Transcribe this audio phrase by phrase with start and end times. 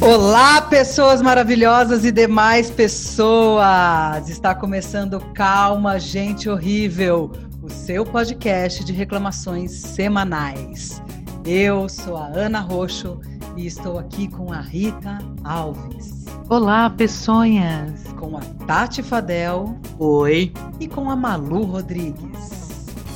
[0.00, 4.28] Olá, pessoas maravilhosas e demais pessoas!
[4.28, 7.32] Está começando Calma, Gente Horrível,
[7.62, 11.02] o seu podcast de reclamações semanais.
[11.44, 13.20] Eu sou a Ana Roxo
[13.56, 16.26] e estou aqui com a Rita Alves.
[16.48, 18.04] Olá, pessoas!
[18.18, 19.76] Com a Tati Fadel.
[19.98, 20.52] Oi.
[20.78, 22.33] E com a Malu Rodrigues.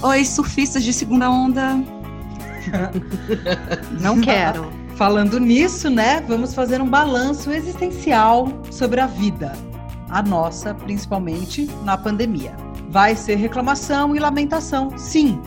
[0.01, 1.75] Oi, surfistas de segunda onda.
[4.01, 4.71] Não quero.
[4.95, 9.53] Falando nisso, né, vamos fazer um balanço existencial sobre a vida,
[10.09, 12.55] a nossa, principalmente na pandemia.
[12.89, 15.41] Vai ser reclamação e lamentação, sim,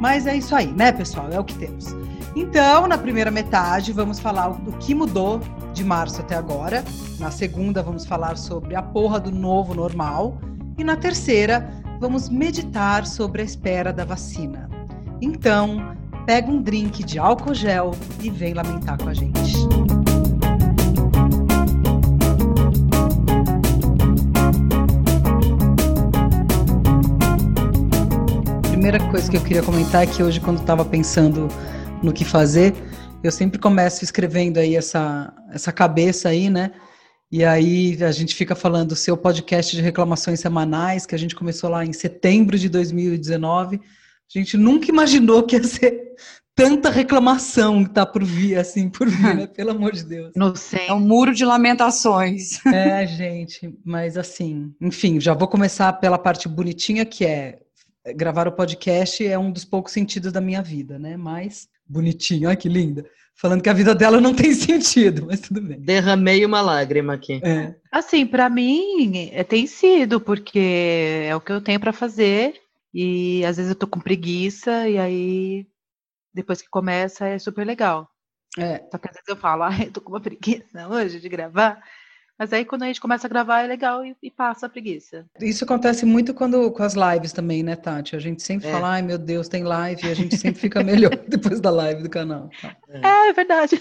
[0.00, 1.28] mas é isso aí, né, pessoal?
[1.30, 1.94] É o que temos.
[2.34, 5.40] Então, na primeira metade, vamos falar do que mudou
[5.74, 6.82] de março até agora.
[7.18, 10.38] Na segunda, vamos falar sobre a porra do novo normal.
[10.78, 14.68] E na terceira, vamos meditar sobre a espera da vacina.
[15.20, 17.90] Então, pega um drink de álcool gel
[18.22, 19.54] e vem lamentar com a gente.
[28.70, 31.48] Primeira coisa que eu queria comentar é que hoje, quando estava pensando
[32.00, 32.74] no que fazer,
[33.24, 36.70] eu sempre começo escrevendo aí essa, essa cabeça aí, né?
[37.30, 41.36] E aí a gente fica falando do seu podcast de reclamações semanais, que a gente
[41.36, 43.76] começou lá em setembro de 2019.
[43.76, 46.14] A gente nunca imaginou que ia ser
[46.54, 49.46] tanta reclamação que tá por vir, assim, por vir, né?
[49.54, 50.32] Pelo amor de Deus.
[50.34, 50.52] No
[50.88, 52.60] É um muro de lamentações.
[52.66, 57.58] É, gente, mas assim, enfim, já vou começar pela parte bonitinha, que é
[58.14, 61.16] gravar o podcast é um dos poucos sentidos da minha vida, né?
[61.16, 63.04] Mas bonitinho, olha que linda.
[63.40, 65.80] Falando que a vida dela não tem sentido, mas tudo bem.
[65.80, 67.40] Derramei uma lágrima aqui.
[67.44, 67.74] É.
[67.90, 72.54] Assim, para mim, é, tem sido, porque é o que eu tenho para fazer
[72.92, 75.66] e às vezes eu tô com preguiça, e aí
[76.34, 78.08] depois que começa é super legal.
[78.58, 78.78] É.
[78.90, 81.80] Só que às vezes eu falo, ah, eu tô com uma preguiça hoje de gravar.
[82.38, 85.26] Mas aí quando a gente começa a gravar é legal e, e, passa a preguiça.
[85.40, 88.14] Isso acontece muito quando com as lives também, né, Tati?
[88.14, 88.72] A gente sempre é.
[88.72, 92.02] fala, ai meu Deus, tem live, e a gente sempre fica melhor depois da live
[92.02, 92.48] do canal.
[92.88, 93.06] É.
[93.06, 93.80] é, é verdade.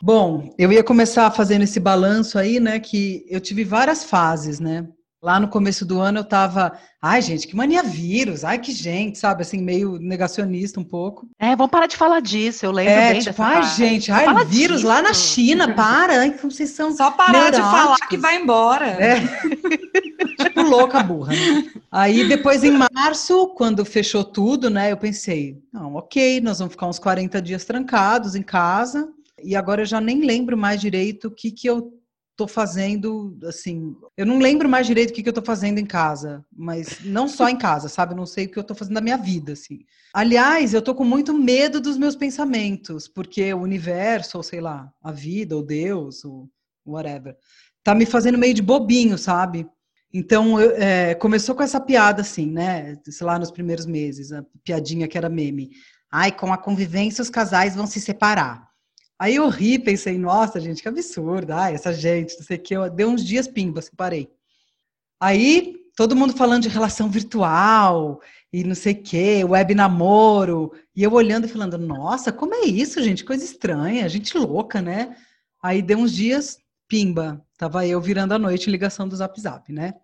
[0.00, 2.78] Bom, eu ia começar fazendo esse balanço aí, né?
[2.78, 4.86] Que eu tive várias fases, né?
[5.26, 9.18] Lá no começo do ano eu tava, ai gente, que mania vírus, ai que gente,
[9.18, 11.28] sabe, assim, meio negacionista um pouco.
[11.36, 13.76] É, vamos parar de falar disso, eu lembro é, bem tipo, ai parte.
[13.76, 14.86] gente, ai vírus disso.
[14.86, 18.86] lá na China, para, ai, vocês são Só parar de falar que vai embora.
[18.86, 19.16] É.
[20.44, 21.72] tipo louca burra, né?
[21.90, 26.86] Aí depois em março, quando fechou tudo, né, eu pensei, não, ok, nós vamos ficar
[26.86, 29.08] uns 40 dias trancados em casa,
[29.42, 31.95] e agora eu já nem lembro mais direito o que que eu
[32.36, 35.86] tô fazendo, assim, eu não lembro mais direito o que, que eu tô fazendo em
[35.86, 38.12] casa, mas não só em casa, sabe?
[38.12, 39.80] Eu não sei o que eu tô fazendo na minha vida, assim.
[40.12, 44.92] Aliás, eu tô com muito medo dos meus pensamentos, porque o universo, ou sei lá,
[45.02, 46.48] a vida, ou Deus, ou
[46.86, 47.34] whatever,
[47.82, 49.66] tá me fazendo meio de bobinho, sabe?
[50.12, 52.96] Então, eu, é, começou com essa piada, assim, né?
[53.08, 55.70] Sei lá, nos primeiros meses, a piadinha que era meme.
[56.12, 58.65] Ai, com a convivência os casais vão se separar.
[59.18, 62.76] Aí eu ri, pensei, nossa, gente, que absurdo, ai, essa gente, não sei o que,
[62.76, 64.30] eu dei uns dias pimba, separei.
[65.18, 68.20] Aí, todo mundo falando de relação virtual
[68.52, 72.66] e não sei o que, web namoro, e eu olhando e falando, nossa, como é
[72.66, 75.16] isso, gente, coisa estranha, gente louca, né?
[75.62, 79.94] Aí deu uns dias, pimba, tava eu virando a noite ligação do Zap Zap, né?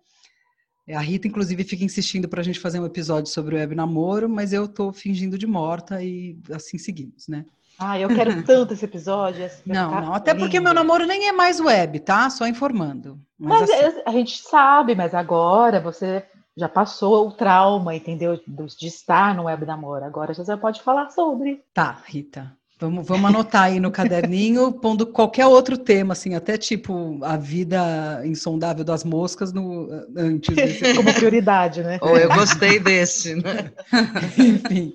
[0.89, 4.27] A Rita, inclusive, fica insistindo para a gente fazer um episódio sobre o web namoro,
[4.27, 7.45] mas eu tô fingindo de morta e assim seguimos, né?
[7.77, 9.49] Ah, eu quero tanto esse episódio.
[9.65, 10.43] não, não, até lindo.
[10.43, 12.29] porque meu namoro nem é mais web, tá?
[12.29, 13.19] Só informando.
[13.37, 14.01] Mas, mas assim...
[14.05, 16.25] a gente sabe, mas agora você
[16.55, 18.39] já passou o trauma, entendeu?
[18.77, 20.05] De estar no web namoro.
[20.05, 21.63] Agora você já pode falar sobre.
[21.73, 22.55] Tá, Rita.
[22.83, 28.21] Vamos, vamos anotar aí no caderninho, pondo qualquer outro tema, assim, até tipo a vida
[28.25, 30.93] insondável das moscas no, antes desse.
[30.93, 31.97] Como prioridade, né?
[32.01, 33.71] Oh, eu gostei desse, né?
[34.37, 34.91] Enfim.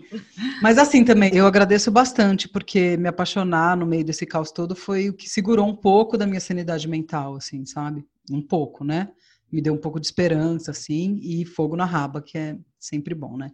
[0.61, 5.09] Mas assim também, eu agradeço bastante, porque me apaixonar no meio desse caos todo foi
[5.09, 8.05] o que segurou um pouco da minha sanidade mental, assim, sabe?
[8.31, 9.09] Um pouco, né?
[9.51, 13.39] Me deu um pouco de esperança, assim, e fogo na raba, que é sempre bom,
[13.39, 13.51] né?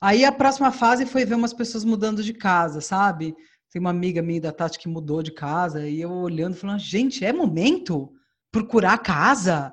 [0.00, 3.36] Aí a próxima fase foi ver umas pessoas mudando de casa, sabe?
[3.70, 7.24] Tem uma amiga minha da Tati que mudou de casa, e eu olhando, falando, gente,
[7.24, 8.12] é momento
[8.50, 9.72] procurar casa,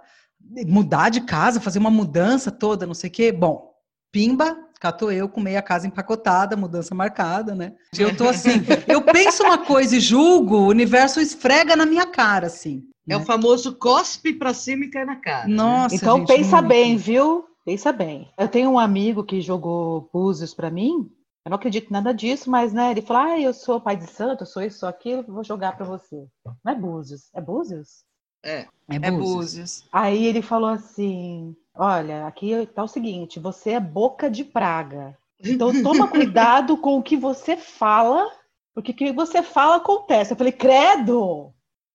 [0.67, 3.31] mudar de casa, fazer uma mudança toda, não sei o quê.
[3.31, 3.71] Bom,
[4.11, 7.73] pimba, catou eu com meia casa empacotada, mudança marcada, né?
[7.97, 12.47] Eu tô assim, eu penso uma coisa e julgo, o universo esfrega na minha cara,
[12.47, 12.83] assim.
[13.09, 13.17] É né?
[13.17, 15.47] o famoso cospe pra cima e cai na cara.
[15.47, 15.55] Né?
[15.55, 15.99] Nossa, né?
[16.01, 16.67] Então gente, pensa muito.
[16.67, 17.45] bem, viu?
[17.65, 18.29] Pensa bem.
[18.37, 21.09] Eu tenho um amigo que jogou búzios para mim,
[21.47, 24.05] Eu não acredito em nada disso, mas né, ele falou: ah, eu sou pai de
[24.05, 26.27] santo, eu sou isso, sou aquilo, vou jogar para você.
[26.61, 28.03] Não é Búzios, é Búzios?
[28.43, 28.67] É.
[28.89, 29.85] É Búzios.
[29.89, 35.17] Aí ele falou assim: olha, aqui tá o seguinte, você é boca de praga.
[35.41, 38.29] Então toma cuidado com o que você fala,
[38.75, 40.33] porque o que você fala acontece.
[40.33, 41.53] Eu falei, credo!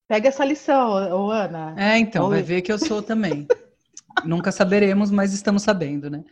[0.09, 1.75] Pega essa lição, ô, ô, Ana.
[1.77, 2.43] É, então, vai Oi.
[2.43, 3.47] ver que eu sou também.
[4.25, 6.25] Nunca saberemos, mas estamos sabendo, né?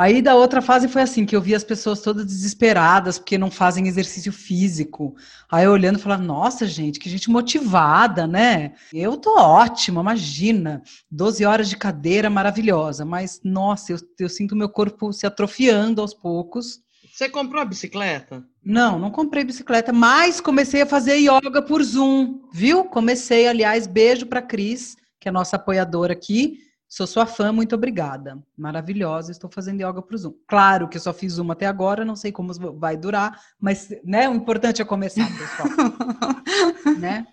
[0.00, 3.50] Aí da outra fase foi assim, que eu vi as pessoas todas desesperadas porque não
[3.50, 5.14] fazem exercício físico.
[5.52, 8.72] Aí eu olhando e falando, nossa, gente, que gente motivada, né?
[8.94, 10.82] Eu tô ótima, imagina.
[11.10, 16.14] 12 horas de cadeira maravilhosa, mas nossa, eu, eu sinto meu corpo se atrofiando aos
[16.14, 16.80] poucos.
[17.12, 18.42] Você comprou a bicicleta?
[18.64, 22.86] Não, não comprei bicicleta, mas comecei a fazer yoga por Zoom, viu?
[22.86, 26.69] Comecei, aliás, beijo para Cris, que é nossa apoiadora aqui.
[26.90, 28.42] Sou sua fã, muito obrigada.
[28.58, 30.34] Maravilhosa, estou fazendo yoga por Zoom.
[30.48, 34.28] Claro que eu só fiz uma até agora, não sei como vai durar, mas né,
[34.28, 35.68] o importante é começar, pessoal.
[36.98, 37.28] né?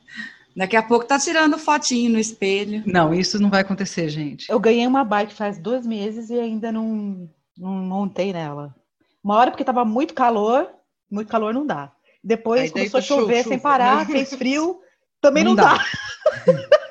[0.55, 2.83] Daqui a pouco tá tirando fotinho no espelho.
[2.85, 4.47] Não, isso não vai acontecer, gente.
[4.47, 7.27] Eu ganhei uma bike faz dois meses e ainda não,
[7.57, 8.75] não montei nela.
[9.23, 10.69] Uma hora porque tava muito calor,
[11.09, 11.91] muito calor não dá.
[12.23, 14.13] Depois Aí começou a deita, chover chuva, sem parar, né?
[14.13, 14.79] fez frio,
[15.19, 15.77] também não, Não dá.
[15.77, 16.77] dá.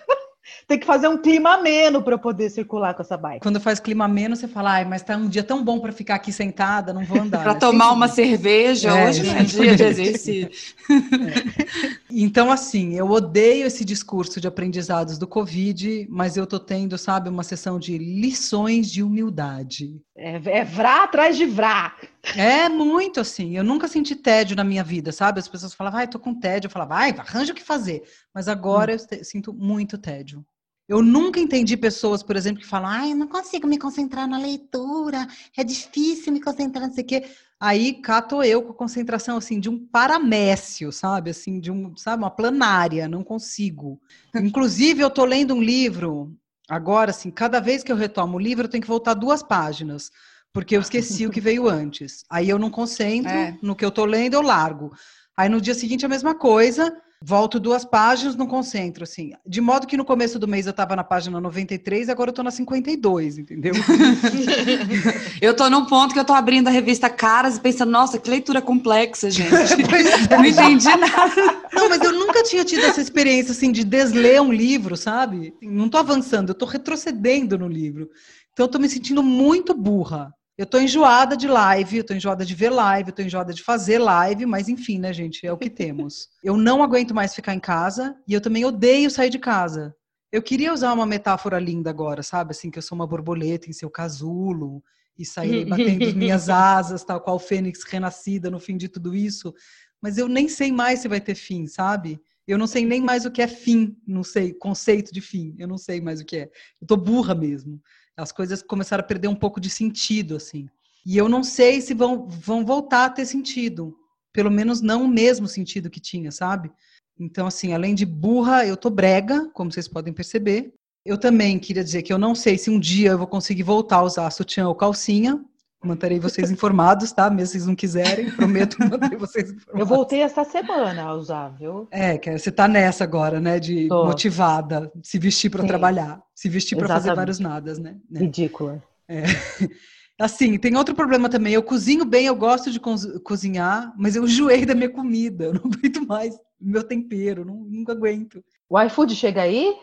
[0.67, 3.41] Tem que fazer um clima ameno para eu poder circular com essa bike.
[3.41, 6.17] Quando faz clima ameno, você fala, ai, mas tá um dia tão bom para ficar
[6.17, 7.43] aqui sentada, não vou andar.
[7.45, 7.61] Para né?
[7.61, 10.51] tomar uma cerveja, É, hoje não é dia de exercício.
[12.11, 17.29] Então, assim, eu odeio esse discurso de aprendizados do Covid, mas eu tô tendo, sabe,
[17.29, 20.01] uma sessão de lições de humildade.
[20.17, 21.95] É, é vrá atrás de vrá.
[22.37, 23.57] É muito assim.
[23.57, 25.41] Eu nunca senti tédio na minha vida, sabe?
[25.41, 26.69] As pessoas falavam, ai, tô com tédio.
[26.69, 28.03] Eu falava, vai, arranja o que fazer.
[28.35, 30.45] Mas agora eu te- sinto muito tédio.
[30.89, 34.39] Eu nunca entendi pessoas, por exemplo, que falam, ai, eu não consigo me concentrar na
[34.39, 37.25] leitura, é difícil me concentrar, não sei o quê.
[37.59, 41.31] Aí cá tô eu com a concentração assim de um paramécio, sabe?
[41.31, 44.01] Assim, de um, sabe, uma planária, não consigo.
[44.37, 46.37] Inclusive, eu tô lendo um livro
[46.69, 50.11] agora, assim, cada vez que eu retomo o livro, eu tenho que voltar duas páginas,
[50.53, 52.25] porque eu esqueci o que veio antes.
[52.31, 53.57] Aí eu não concentro É.
[53.61, 54.93] no que eu tô lendo, eu largo.
[55.37, 56.95] Aí no dia seguinte a mesma coisa,
[57.29, 59.33] volto duas páginas, não concentro, assim.
[59.45, 62.41] De modo que no começo do mês eu tava na página 93, agora eu tô
[62.41, 63.75] na 52, entendeu?
[65.43, 68.31] Eu tô num ponto que eu tô abrindo a revista Caras e pensando, nossa, que
[68.31, 69.51] leitura complexa, gente.
[69.89, 70.37] Pois é.
[70.37, 71.65] Não entendi nada.
[71.73, 75.55] Não, mas eu nunca tinha tido essa experiência assim de desler um livro, sabe?
[75.63, 78.09] Não tô avançando, eu tô retrocedendo no livro.
[78.53, 80.33] Então eu tô me sentindo muito burra.
[80.59, 83.63] Eu tô enjoada de live, eu tô enjoada de ver live, eu tô enjoada de
[83.63, 86.31] fazer live, mas enfim, né, gente, é o que temos.
[86.43, 89.95] Eu não aguento mais ficar em casa e eu também odeio sair de casa.
[90.33, 92.53] Eu queria usar uma metáfora linda agora, sabe?
[92.53, 94.83] Assim, que eu sou uma borboleta em seu casulo
[95.19, 99.53] e sair batendo as minhas asas, tal qual fênix renascida no fim de tudo isso.
[100.01, 102.21] Mas eu nem sei mais se vai ter fim, sabe?
[102.47, 105.67] Eu não sei nem mais o que é fim, não sei, conceito de fim, eu
[105.67, 106.51] não sei mais o que é.
[106.81, 107.81] Eu tô burra mesmo.
[108.17, 110.69] As coisas começaram a perder um pouco de sentido, assim.
[111.05, 113.95] E eu não sei se vão, vão voltar a ter sentido.
[114.33, 116.73] Pelo menos não o mesmo sentido que tinha, sabe?
[117.19, 120.73] Então, assim, além de burra, eu tô brega, como vocês podem perceber.
[121.05, 123.99] Eu também queria dizer que eu não sei se um dia eu vou conseguir voltar
[123.99, 125.43] a usar sutiã ou calcinha.
[125.87, 127.31] Manterei vocês informados, tá?
[127.31, 129.81] Mesmo se vocês não quiserem, prometo manter vocês informados.
[129.81, 131.87] Eu voltei essa semana a usar, viu?
[131.91, 133.59] É, que você tá nessa agora, né?
[133.59, 134.05] De Tô.
[134.05, 137.97] motivada, se vestir para trabalhar, se vestir para fazer vários nadas, né?
[138.11, 138.21] Né?
[138.21, 138.83] Ridícula.
[140.19, 141.53] Assim, tem outro problema também.
[141.53, 145.45] Eu cozinho bem, eu gosto de co- cozinhar, mas eu enjoei da minha comida.
[145.45, 148.43] Eu não aguento mais meu tempero, não, nunca aguento.
[148.69, 149.77] O iFood chega aí?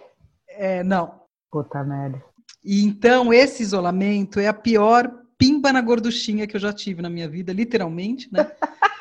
[0.49, 1.21] É, não.
[1.51, 2.21] Puta merda.
[2.65, 5.11] E então esse isolamento é a pior
[5.43, 8.49] pimba na gorduchinha que eu já tive na minha vida, literalmente, né?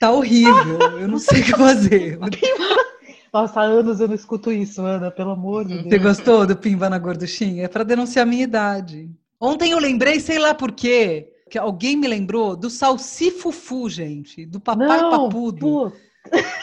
[0.00, 0.78] Tá horrível.
[1.00, 2.20] Eu não sei o que fazer.
[3.34, 6.02] Nossa, há anos eu não escuto isso, Ana, pelo amor de Você Deus.
[6.02, 7.64] gostou do Pimba na Gorduchinha?
[7.64, 9.10] É para denunciar a minha idade.
[9.40, 14.60] Ontem eu lembrei, sei lá por quê, que alguém me lembrou do Salsifufu, gente, do
[14.60, 15.58] Papai Papudo.
[15.58, 15.92] pô,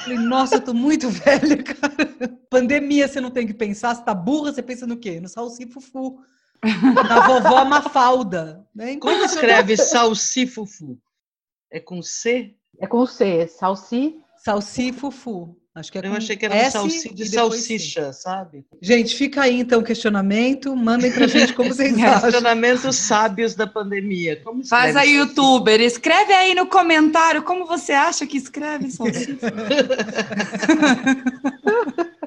[0.03, 2.39] Falei, nossa, eu tô muito velha, cara.
[2.49, 5.19] Pandemia, você não tem que pensar, você tá burra, você pensa no quê?
[5.19, 6.19] No Salsifufu.
[7.07, 8.65] Na vovó Mafalda.
[8.73, 8.97] Né?
[8.97, 10.97] Como escreve salsifufu?
[11.71, 12.55] É com C?
[12.79, 14.15] é com C, salsi.
[14.37, 15.55] Salsifufu.
[15.73, 17.77] Acho que é Eu achei que era um salsi de depois C.
[17.77, 18.65] salsicha, sabe?
[18.81, 20.73] Gente, fica aí então o questionamento.
[20.73, 22.21] Mandem pra gente como vocês acham.
[22.21, 24.41] Questionamentos sábios da pandemia.
[24.41, 25.17] Como Faz aí, salsicha?
[25.17, 29.51] youtuber, escreve aí no comentário como você acha que escreve salsicha.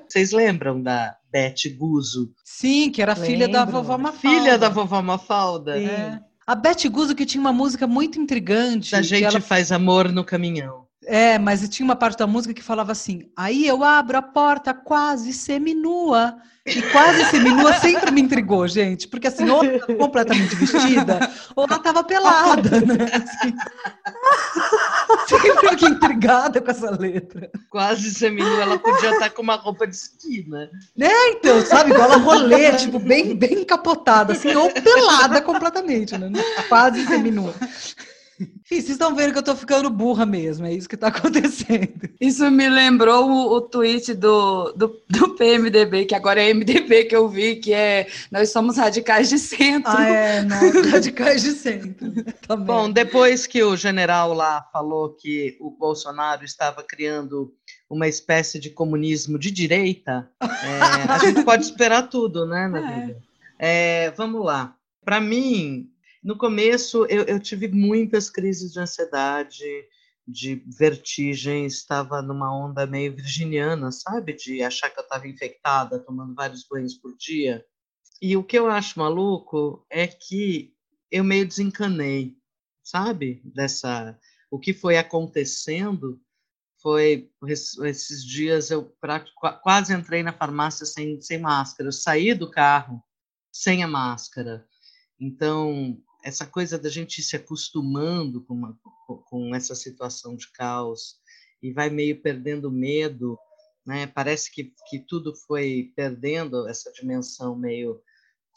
[0.09, 2.31] Vocês lembram da Beth Guzzo?
[2.45, 3.73] Sim, que era filha da Lembro.
[3.83, 4.19] vovó Mafalda.
[4.39, 5.79] Filha da vovó Mafalda?
[5.81, 6.19] É.
[6.47, 8.97] A Beth Guzzo que tinha uma música muito intrigante.
[8.97, 10.87] A gente ela- faz amor no caminhão.
[11.11, 14.75] É, mas tinha uma parte da música que falava assim: aí eu abro a porta
[14.75, 16.37] quase seminua.
[16.67, 21.19] E quase seminua sempre me intrigou, gente, porque assim, ou ela tava completamente vestida,
[21.57, 23.07] ou ela estava pelada, né?
[23.15, 23.55] Assim.
[25.37, 27.51] Sempre fiquei intrigada com essa letra.
[27.69, 30.71] Quase seminua, ela podia estar com uma roupa de esquina.
[31.29, 36.31] Então, sabe, igual a rolê, tipo, bem, bem encapotada, assim, ou pelada completamente, né?
[36.69, 37.55] Quase seminua.
[38.71, 42.11] Ih, vocês estão vendo que eu tô ficando burra mesmo, é isso que tá acontecendo.
[42.21, 47.17] Isso me lembrou o, o tweet do, do, do PMDB, que agora é MDB que
[47.17, 49.91] eu vi, que é Nós somos radicais de centro.
[49.91, 52.13] Ah, é, não, radicais de centro.
[52.47, 52.67] Também.
[52.67, 57.51] Bom, depois que o general lá falou que o Bolsonaro estava criando
[57.89, 63.01] uma espécie de comunismo de direita, é, a gente pode esperar tudo, né, na É.
[63.01, 63.19] vida.
[63.59, 64.75] É, vamos lá.
[65.03, 65.89] Para mim,
[66.29, 69.65] no começo, eu, eu tive muitas crises de ansiedade,
[70.27, 74.35] de vertigem, estava numa onda meio virginiana, sabe?
[74.35, 77.65] De achar que eu estava infectada, tomando vários banhos por dia.
[78.21, 80.75] E o que eu acho maluco é que
[81.11, 82.37] eu meio desencanei,
[82.83, 83.41] sabe?
[83.45, 84.19] Dessa,
[84.51, 86.21] o que foi acontecendo
[86.83, 91.89] foi es- esses dias eu pra- qua- quase entrei na farmácia sem, sem máscara.
[91.89, 93.03] Eu saí do carro
[93.53, 94.67] sem a máscara.
[95.21, 98.79] Então, essa coisa da gente se acostumando com, uma-
[99.29, 101.17] com- essa situação de caos
[101.63, 103.39] e vai meio perdendo medo,
[103.87, 104.07] né?
[104.07, 108.01] Parece que, que tudo foi perdendo essa dimensão meio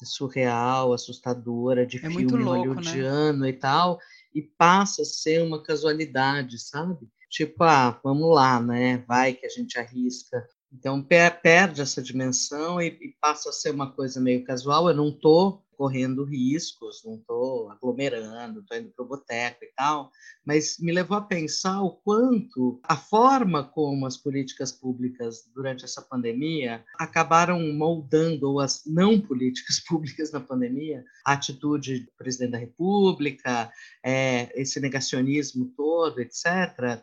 [0.04, 2.44] surreal, assustadora, de É filme louco, né?
[2.64, 4.00] hollywoodiano e tal,
[4.34, 7.08] e passa a ser uma casualidade, sabe?
[7.30, 9.04] Tipo, ah, vamos lá, né?
[9.08, 10.46] Vai que a gente arrisca.
[10.74, 14.90] Então per- perde essa dimensão e, e passa a ser uma coisa meio casual.
[14.90, 20.12] Eu não estou correndo riscos, não estou aglomerando, estou indo para o boteco e tal,
[20.46, 26.00] mas me levou a pensar o quanto a forma como as políticas públicas durante essa
[26.00, 32.60] pandemia acabaram moldando, ou as não políticas públicas na pandemia, a atitude do presidente da
[32.60, 33.72] República,
[34.06, 36.46] é, esse negacionismo todo, etc.,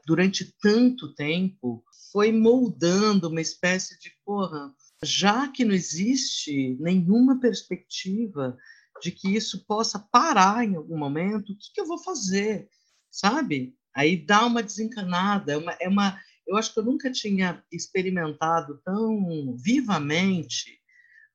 [0.06, 1.82] durante tanto tempo,
[2.12, 4.72] foi moldando uma espécie de porra.
[5.02, 8.56] Já que não existe nenhuma perspectiva
[9.00, 12.68] de que isso possa parar em algum momento, o que, que eu vou fazer?
[13.10, 13.76] Sabe?
[13.94, 15.52] Aí dá uma desencanada.
[15.52, 20.78] É uma, é uma, eu acho que eu nunca tinha experimentado tão vivamente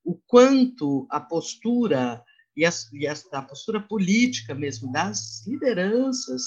[0.04, 2.24] o quanto a postura
[2.56, 6.44] e, as, e a, a postura política mesmo das lideranças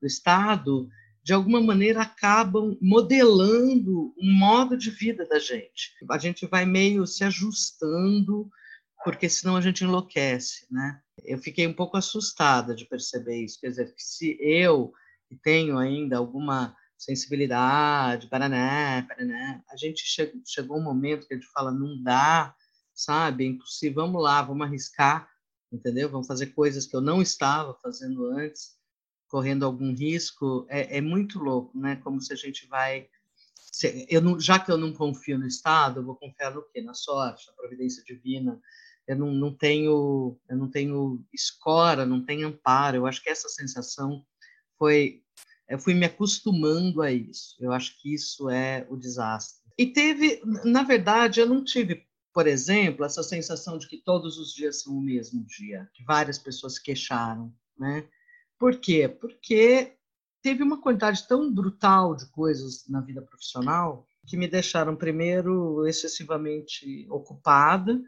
[0.00, 0.88] do Estado
[1.28, 5.92] de alguma maneira acabam modelando um modo de vida da gente.
[6.10, 8.50] A gente vai meio se ajustando,
[9.04, 11.02] porque senão a gente enlouquece, né?
[11.22, 14.90] Eu fiquei um pouco assustada de perceber isso, quer dizer, que se eu
[15.42, 21.52] tenho ainda alguma sensibilidade, paraná, paraná, a gente che chegou um momento que a gente
[21.52, 22.54] fala, não dá,
[22.94, 25.28] sabe, é impossível, vamos lá, vamos arriscar,
[25.70, 26.08] entendeu?
[26.08, 28.77] Vamos fazer coisas que eu não estava fazendo antes,
[29.28, 31.96] correndo algum risco, é, é muito louco, né?
[31.96, 33.08] Como se a gente vai.
[33.54, 36.80] Se, eu não, já que eu não confio no Estado, eu vou confiar no quê?
[36.80, 38.60] Na sorte, na providência divina.
[39.06, 42.98] Eu não, não tenho, eu não tenho escora, não tenho amparo.
[42.98, 44.24] Eu acho que essa sensação
[44.78, 45.22] foi,
[45.68, 47.56] eu fui me acostumando a isso.
[47.60, 49.62] Eu acho que isso é o desastre.
[49.78, 52.04] E teve, na verdade, eu não tive,
[52.34, 56.36] por exemplo, essa sensação de que todos os dias são o mesmo dia, que várias
[56.36, 58.06] pessoas queixaram, né?
[58.58, 59.08] Por quê?
[59.08, 59.94] Porque
[60.42, 67.06] teve uma quantidade tão brutal de coisas na vida profissional que me deixaram, primeiro, excessivamente
[67.10, 68.00] ocupada,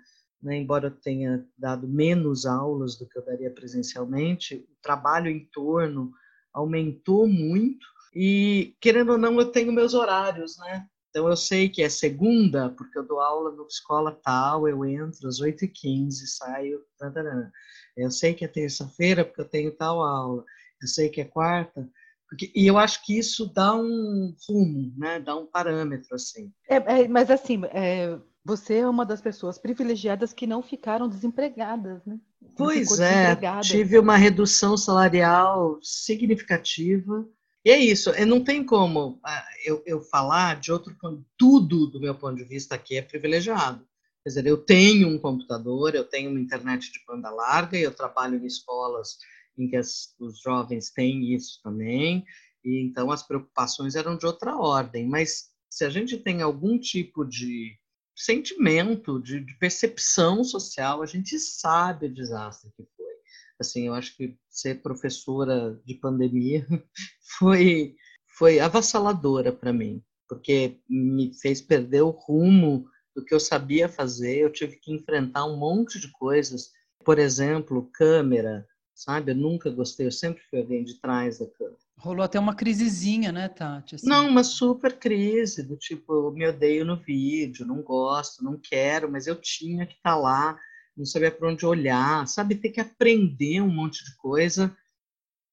[0.43, 0.57] né?
[0.57, 6.13] embora eu tenha dado menos aulas do que eu daria presencialmente, o trabalho em torno
[6.53, 10.87] aumentou muito e, querendo ou não, eu tenho meus horários, né?
[11.11, 15.29] Então, eu sei que é segunda, porque eu dou aula no escola tal, eu entro
[15.29, 16.85] às 8h15, saio.
[16.97, 17.51] Tadarã.
[17.97, 20.45] Eu sei que é terça-feira, porque eu tenho tal aula.
[20.81, 21.89] Eu sei que é quarta.
[22.29, 25.19] Porque, e eu acho que isso dá um rumo, né?
[25.19, 26.15] dá um parâmetro.
[26.15, 26.53] assim.
[26.69, 32.05] É, é, mas, assim, é, você é uma das pessoas privilegiadas que não ficaram desempregadas,
[32.07, 32.19] né?
[32.57, 37.27] Pois é, tive uma redução salarial significativa.
[37.65, 41.25] E é isso, é, não tem como ah, eu, eu falar de outro ponto.
[41.37, 43.87] Tudo, do meu ponto de vista, aqui é privilegiado.
[44.23, 48.37] Quer dizer, eu tenho um computador, eu tenho uma internet de banda larga, eu trabalho
[48.37, 49.17] em escolas
[49.57, 52.25] em que as, os jovens têm isso também,
[52.65, 55.09] e então as preocupações eram de outra ordem.
[55.09, 57.79] Mas se a gente tem algum tipo de
[58.15, 63.15] sentimento, de, de percepção social, a gente sabe o desastre que foi.
[63.59, 66.67] Assim, eu acho que ser professora de pandemia
[67.39, 67.97] foi
[68.37, 72.87] foi avassaladora para mim, porque me fez perder o rumo
[73.21, 74.39] do que eu sabia fazer.
[74.39, 76.73] Eu tive que enfrentar um monte de coisas,
[77.05, 79.33] por exemplo, câmera, sabe?
[79.33, 81.77] Eu nunca gostei, eu sempre fui alguém de trás da câmera.
[81.99, 83.95] Rolou até uma crisezinha, né, Tati?
[83.95, 84.09] Assim.
[84.09, 89.27] Não, uma super crise, do tipo, me odeio no vídeo, não gosto, não quero, mas
[89.27, 90.59] eu tinha que estar tá lá,
[90.97, 92.55] não sabia para onde olhar, sabe?
[92.55, 94.75] Ter que aprender um monte de coisa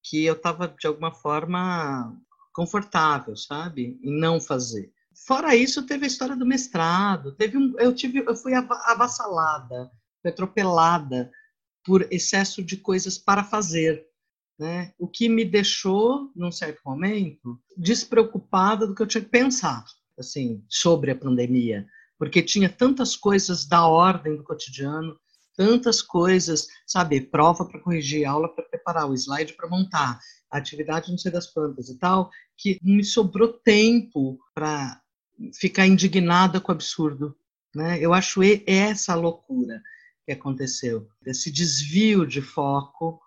[0.02, 2.16] que eu estava, de alguma forma,
[2.54, 4.00] confortável, sabe?
[4.02, 4.90] Em não fazer.
[5.28, 10.30] Fora isso, teve a história do mestrado, teve um, eu tive, eu fui avassalada, fui
[10.30, 11.30] atropelada
[11.84, 14.08] por excesso de coisas para fazer
[14.58, 14.92] né?
[14.98, 19.84] O que me deixou, num certo momento, despreocupada do que eu tinha que pensar,
[20.18, 21.86] assim, sobre a pandemia,
[22.18, 25.16] porque tinha tantas coisas da ordem do cotidiano,
[25.56, 30.18] tantas coisas, sabe, prova para corrigir, aula para preparar, o slide para montar,
[30.50, 35.00] atividade não sei das plantas e tal, que me sobrou tempo para
[35.54, 37.36] ficar indignada com o absurdo,
[37.74, 37.98] né?
[38.00, 39.82] Eu acho essa loucura
[40.24, 43.20] que aconteceu, esse desvio de foco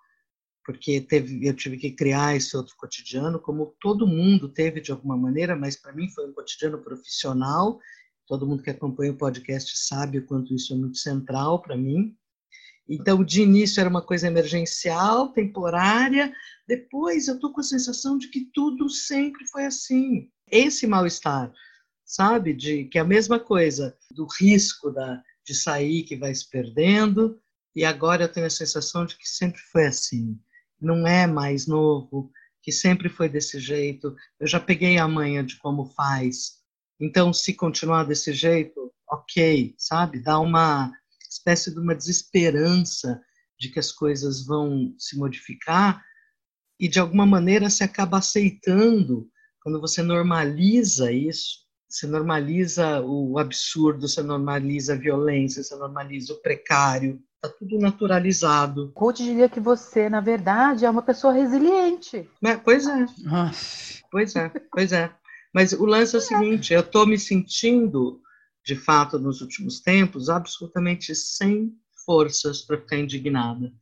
[0.66, 5.18] porque teve, eu tive que criar esse outro cotidiano, como todo mundo teve de alguma
[5.18, 7.80] maneira, mas para mim foi um cotidiano profissional.
[8.28, 12.16] Todo mundo que acompanha o podcast sabe o quanto isso é muito central para mim.
[12.88, 16.34] Então, de início era uma coisa emergencial, temporária.
[16.68, 20.30] Depois eu estou com a sensação de que tudo sempre foi assim.
[20.50, 21.52] Esse mal-estar,
[22.12, 22.54] sabe?
[22.54, 27.40] De que é a mesma coisa do risco da, de sair que vai se perdendo.
[27.76, 30.38] E agora eu tenho a sensação de que sempre foi assim
[30.82, 32.32] não é mais novo,
[32.64, 34.16] que sempre foi desse jeito.
[34.40, 36.60] Eu já peguei a manha de como faz.
[37.00, 40.20] Então, se continuar desse jeito, ok, sabe?
[40.20, 40.92] Dá uma
[41.30, 43.22] espécie de uma desesperança
[43.60, 46.04] de que as coisas vão se modificar
[46.80, 49.30] e de alguma maneira se acaba aceitando
[49.62, 51.60] quando você normaliza isso,
[51.92, 58.92] você normaliza o absurdo, você normaliza a violência, você normaliza o precário, Tá tudo naturalizado.
[58.94, 62.30] Coach diria que você, na verdade, é uma pessoa resiliente.
[62.46, 63.06] É, pois é.
[64.12, 65.12] Pois é, pois é.
[65.52, 68.22] Mas o lance é o seguinte, eu estou me sentindo,
[68.64, 71.74] de fato, nos últimos tempos, absolutamente sem
[72.06, 73.74] forças para ficar indignada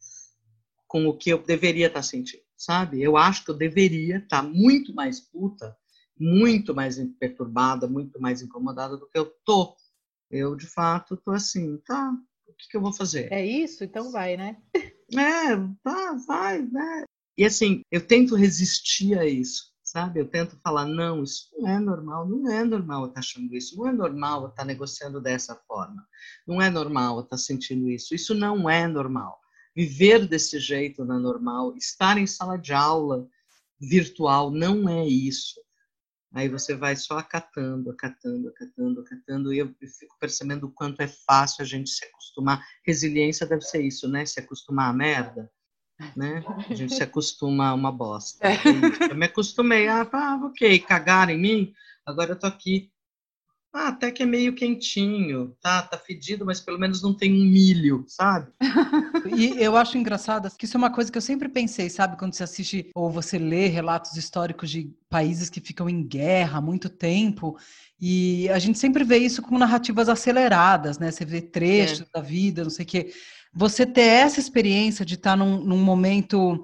[0.88, 3.02] com o que eu deveria estar tá sentindo, sabe?
[3.02, 5.76] Eu acho que eu deveria estar tá muito mais puta,
[6.20, 9.76] muito mais perturbada, muito mais incomodada do que eu tô.
[10.30, 12.12] Eu, de fato, tô assim, tá,
[12.48, 13.32] o que, que eu vou fazer?
[13.32, 13.84] É isso?
[13.84, 14.58] Então vai, né?
[15.12, 17.04] É, tá, vai, né?
[17.38, 20.20] E assim, eu tento resistir a isso, sabe?
[20.20, 23.78] Eu tento falar, não, isso não é normal, não é normal eu estar achando isso,
[23.78, 26.06] não é normal eu estar negociando dessa forma,
[26.46, 29.40] não é normal eu estar sentindo isso, isso não é normal.
[29.76, 33.28] Viver desse jeito não é normal, estar em sala de aula
[33.80, 35.60] virtual não é isso.
[36.34, 41.08] Aí você vai só acatando, acatando, acatando, acatando, e eu fico percebendo o quanto é
[41.08, 42.64] fácil a gente se acostumar.
[42.86, 44.26] Resiliência deve ser isso, né?
[44.26, 45.52] Se acostumar à merda,
[46.16, 46.44] né?
[46.70, 48.40] A gente se acostuma a uma bosta.
[48.48, 49.12] É.
[49.12, 51.74] Eu me acostumei, ah, ah, ok, cagaram em mim,
[52.06, 52.92] agora eu tô aqui
[53.72, 55.84] ah, até que é meio quentinho, tá?
[55.84, 58.52] Tá fedido, mas pelo menos não tem um milho, sabe?
[59.36, 62.18] E eu acho engraçado que isso é uma coisa que eu sempre pensei, sabe?
[62.18, 66.62] Quando você assiste ou você lê relatos históricos de países que ficam em guerra há
[66.62, 67.58] muito tempo,
[68.02, 71.12] e a gente sempre vê isso com narrativas aceleradas, né?
[71.12, 72.06] Você vê trechos é.
[72.14, 73.14] da vida, não sei o quê.
[73.54, 76.64] Você ter essa experiência de estar num, num momento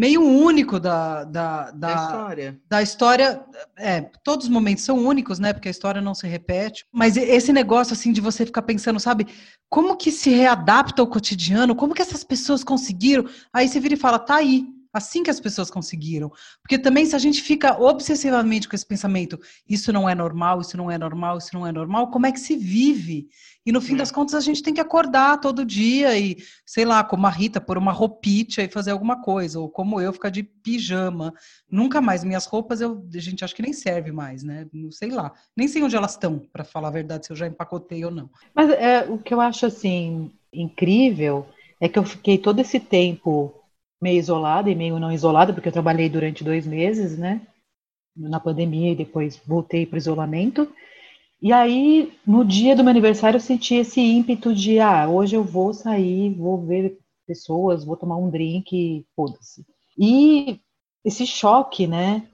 [0.00, 2.60] meio único da, da, da, da, história.
[2.66, 3.44] Da história.
[3.76, 5.52] É, todos os momentos são únicos, né?
[5.52, 6.86] Porque a história não se repete.
[6.90, 9.26] Mas esse negócio, assim, de você ficar pensando, sabe?
[9.68, 11.76] Como que se readapta ao cotidiano?
[11.76, 13.26] Como que essas pessoas conseguiram?
[13.52, 14.64] Aí você vira e fala, tá aí.
[14.92, 16.30] Assim que as pessoas conseguiram.
[16.62, 20.76] Porque também, se a gente fica obsessivamente com esse pensamento, isso não é normal, isso
[20.76, 23.28] não é normal, isso não é normal, como é que se vive?
[23.64, 27.04] E no fim das contas, a gente tem que acordar todo dia e, sei lá,
[27.04, 30.42] como a Rita, pôr uma roupite e fazer alguma coisa, ou como eu, ficar de
[30.42, 31.32] pijama.
[31.70, 32.24] Nunca mais.
[32.24, 34.66] Minhas roupas, eu, a gente acha que nem serve mais, né?
[34.72, 35.32] Não sei lá.
[35.56, 38.30] Nem sei onde elas estão, para falar a verdade, se eu já empacotei ou não.
[38.54, 41.46] Mas é, o que eu acho, assim, incrível
[41.80, 43.59] é que eu fiquei todo esse tempo
[44.00, 47.46] meio isolada e meio não isolada, porque eu trabalhei durante dois meses, né?
[48.16, 50.68] Na pandemia e depois voltei para o isolamento.
[51.42, 55.42] E aí, no dia do meu aniversário, eu senti esse ímpeto de, ah, hoje eu
[55.44, 59.64] vou sair, vou ver pessoas, vou tomar um drink, foda-se.
[59.98, 60.60] E
[61.04, 62.26] esse choque, né?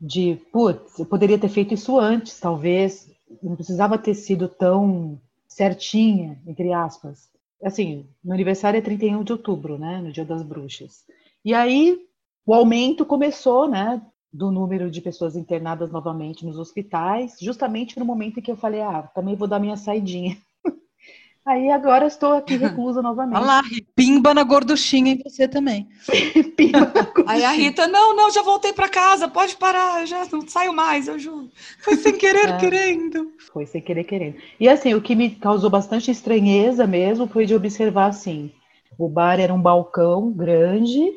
[0.00, 3.10] De, putz, eu poderia ter feito isso antes, talvez.
[3.42, 7.30] Não precisava ter sido tão certinha, entre aspas.
[7.62, 11.04] Assim, meu aniversário é 31 de outubro, né, no Dia das Bruxas.
[11.44, 11.98] E aí
[12.44, 18.38] o aumento começou, né, do número de pessoas internadas novamente nos hospitais, justamente no momento
[18.38, 20.36] em que eu falei, ah, também vou dar minha saidinha.
[21.44, 23.36] Aí agora estou aqui reclusa novamente.
[23.36, 23.62] Olha lá,
[23.94, 25.88] pimba na gorduchinha em você também.
[26.56, 27.24] pimba na gorduchinha.
[27.28, 31.08] Aí a Rita, não, não, já voltei para casa, pode parar, já não saio mais,
[31.08, 31.50] eu juro.
[31.80, 33.32] Foi sem querer é, querendo.
[33.52, 34.36] Foi sem querer querendo.
[34.58, 38.50] E assim, o que me causou bastante estranheza mesmo foi de observar assim,
[38.98, 41.12] o bar era um balcão grande,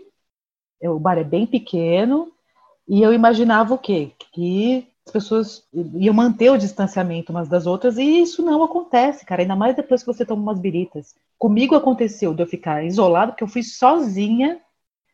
[0.81, 2.31] o bar é bem pequeno,
[2.87, 4.11] e eu imaginava o quê?
[4.31, 9.41] Que as pessoas iam manter o distanciamento umas das outras, e isso não acontece, cara,
[9.41, 11.15] ainda mais depois que você toma umas biritas.
[11.37, 14.59] Comigo aconteceu de eu ficar isolado, porque eu fui sozinha,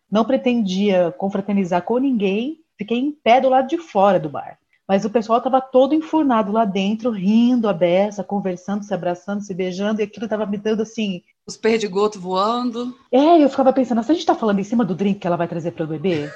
[0.09, 4.57] não pretendia confraternizar com ninguém, fiquei em pé do lado de fora do bar.
[4.87, 9.53] Mas o pessoal estava todo enfurnado lá dentro, rindo a beça, conversando, se abraçando, se
[9.53, 11.21] beijando, e aquilo estava me dando assim.
[11.47, 12.93] Os perdigotos voando.
[13.11, 15.37] É, eu ficava pensando, se a gente está falando em cima do drink que ela
[15.37, 16.29] vai trazer para o bebê?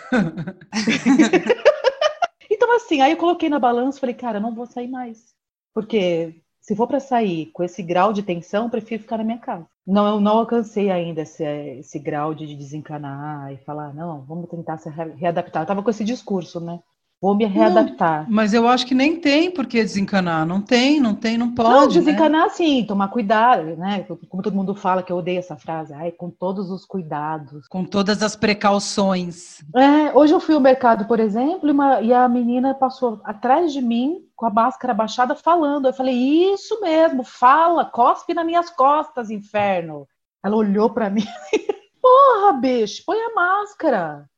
[2.50, 5.36] então, assim, aí eu coloquei na balança e falei, cara, não vou sair mais.
[5.74, 9.68] Porque se for para sair com esse grau de tensão, prefiro ficar na minha casa.
[9.86, 14.78] Não, eu não alcancei ainda esse, esse grau de desencanar e falar, não, vamos tentar
[14.78, 15.64] se readaptar.
[15.64, 16.80] Eu tava com esse discurso, né?
[17.22, 18.24] Vou me readaptar.
[18.24, 20.46] Não, mas eu acho que nem tem por que desencanar.
[20.46, 21.70] Não tem, não tem, não pode.
[21.70, 22.50] Não, desencanar né?
[22.50, 24.06] sim, tomar cuidado, né?
[24.30, 25.94] Como todo mundo fala, que eu odeio essa frase.
[25.94, 27.68] Ai, com todos os cuidados.
[27.68, 29.64] Com todas as precauções.
[29.76, 33.72] É, hoje eu fui ao mercado, por exemplo, e, uma, e a menina passou atrás
[33.72, 35.88] de mim com a máscara baixada falando.
[35.88, 36.16] Eu falei,
[36.54, 40.08] isso mesmo, fala, cospe nas minhas costas, inferno.
[40.44, 41.24] Ela olhou para mim.
[42.02, 44.30] Porra, bicho, põe a máscara.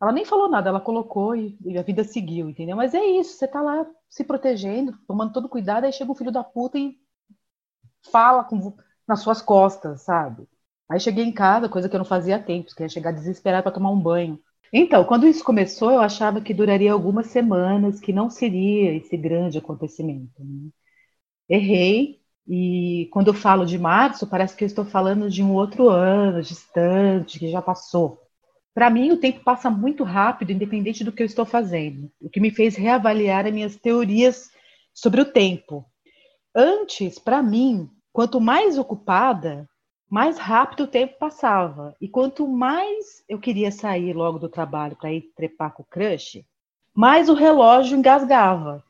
[0.00, 2.76] Ela nem falou nada, ela colocou e, e, a vida seguiu, entendeu?
[2.76, 6.32] Mas é isso, você tá lá se protegendo, tomando todo cuidado, aí chega o filho
[6.32, 6.96] da puta e
[8.10, 10.48] fala com, nas suas costas, sabe?
[10.88, 13.62] Aí cheguei em casa, coisa que eu não fazia há tempos, que ia chegar desesperado
[13.62, 14.42] para tomar um banho.
[14.72, 19.58] Então, quando isso começou, eu achava que duraria algumas semanas, que não seria esse grande
[19.58, 20.42] acontecimento.
[20.42, 20.70] Né?
[21.48, 25.88] Errei, e quando eu falo de março, parece que eu estou falando de um outro
[25.90, 28.18] ano distante, que já passou.
[28.74, 32.40] Para mim, o tempo passa muito rápido, independente do que eu estou fazendo, o que
[32.40, 34.50] me fez reavaliar as minhas teorias
[34.94, 35.84] sobre o tempo.
[36.54, 39.68] Antes, para mim, quanto mais ocupada,
[40.12, 41.96] mais rápido o tempo passava.
[41.98, 46.44] E quanto mais eu queria sair logo do trabalho para ir trepar com o crush,
[46.94, 48.84] mais o relógio engasgava.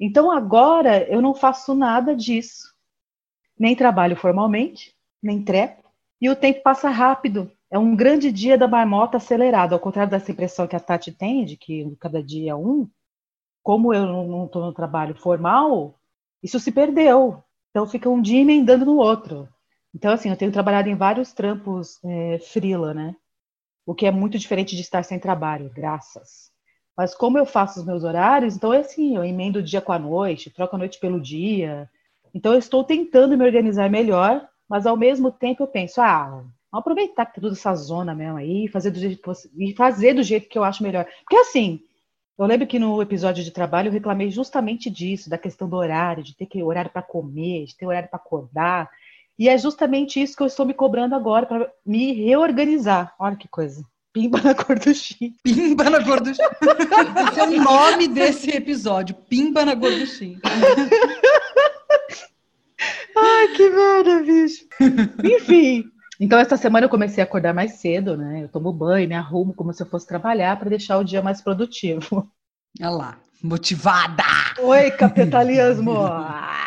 [0.00, 2.74] Então agora eu não faço nada disso.
[3.58, 5.84] Nem trabalho formalmente, nem trepo,
[6.18, 10.32] e o tempo passa rápido é um grande dia da marmota acelerado, ao contrário dessa
[10.32, 12.88] impressão que a Tati tem, de que cada dia é um,
[13.62, 15.98] como eu não estou no trabalho formal,
[16.42, 17.44] isso se perdeu.
[17.68, 19.46] Então fica um dia emendando no outro.
[19.94, 23.14] Então, assim, eu tenho trabalhado em vários trampos é, frila, né?
[23.86, 26.50] O que é muito diferente de estar sem trabalho, graças.
[26.96, 29.92] Mas como eu faço os meus horários, então é assim, eu emendo o dia com
[29.92, 31.90] a noite, troco a noite pelo dia.
[32.34, 36.84] Então eu estou tentando me organizar melhor, mas ao mesmo tempo eu penso, ah, Vamos
[36.84, 39.20] aproveitar que tá toda essa zona mesmo aí fazer do jeito
[39.58, 41.06] e fazer do jeito que eu acho melhor.
[41.20, 41.82] Porque assim,
[42.38, 46.24] eu lembro que no episódio de trabalho eu reclamei justamente disso, da questão do horário,
[46.24, 48.90] de ter que horário para comer, de ter horário para acordar.
[49.42, 53.12] E é justamente isso que eu estou me cobrando agora para me reorganizar.
[53.18, 53.84] Olha que coisa.
[54.12, 55.32] Pimba na gorduchinha.
[55.42, 56.48] Pimba na gorduchinha.
[57.28, 59.16] Esse é o nome desse episódio.
[59.28, 60.38] Pimba na gorduchinha.
[63.16, 64.64] Ai, que merda, bicho.
[65.24, 68.44] Enfim, então, essa semana eu comecei a acordar mais cedo, né?
[68.44, 71.40] Eu tomo banho, me arrumo como se eu fosse trabalhar para deixar o dia mais
[71.40, 72.30] produtivo.
[72.80, 74.22] Olha lá, motivada!
[74.60, 75.94] Oi, capitalismo!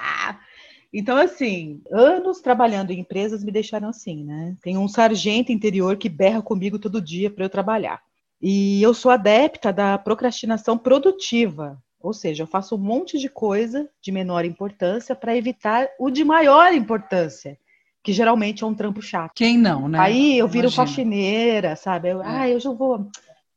[0.98, 4.56] então, assim, anos trabalhando em empresas me deixaram assim, né?
[4.62, 8.02] Tem um sargento interior que berra comigo todo dia para eu trabalhar.
[8.42, 13.90] E eu sou adepta da procrastinação produtiva, ou seja, eu faço um monte de coisa
[14.02, 17.58] de menor importância para evitar o de maior importância
[18.06, 19.32] que geralmente é um trampo chato.
[19.36, 20.00] Quem não, né?
[20.00, 20.86] Aí eu viro Imagina.
[20.86, 22.10] faxineira, sabe?
[22.10, 22.26] Eu, é.
[22.28, 23.10] Ah, eu já vou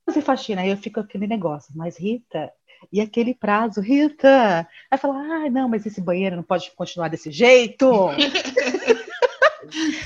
[0.07, 0.63] fazer faxina.
[0.63, 2.51] Aí eu fico aquele negócio, mas Rita,
[2.93, 4.67] e aquele prazo, Rita?
[4.91, 8.09] Aí fala, ah, não, mas esse banheiro não pode continuar desse jeito.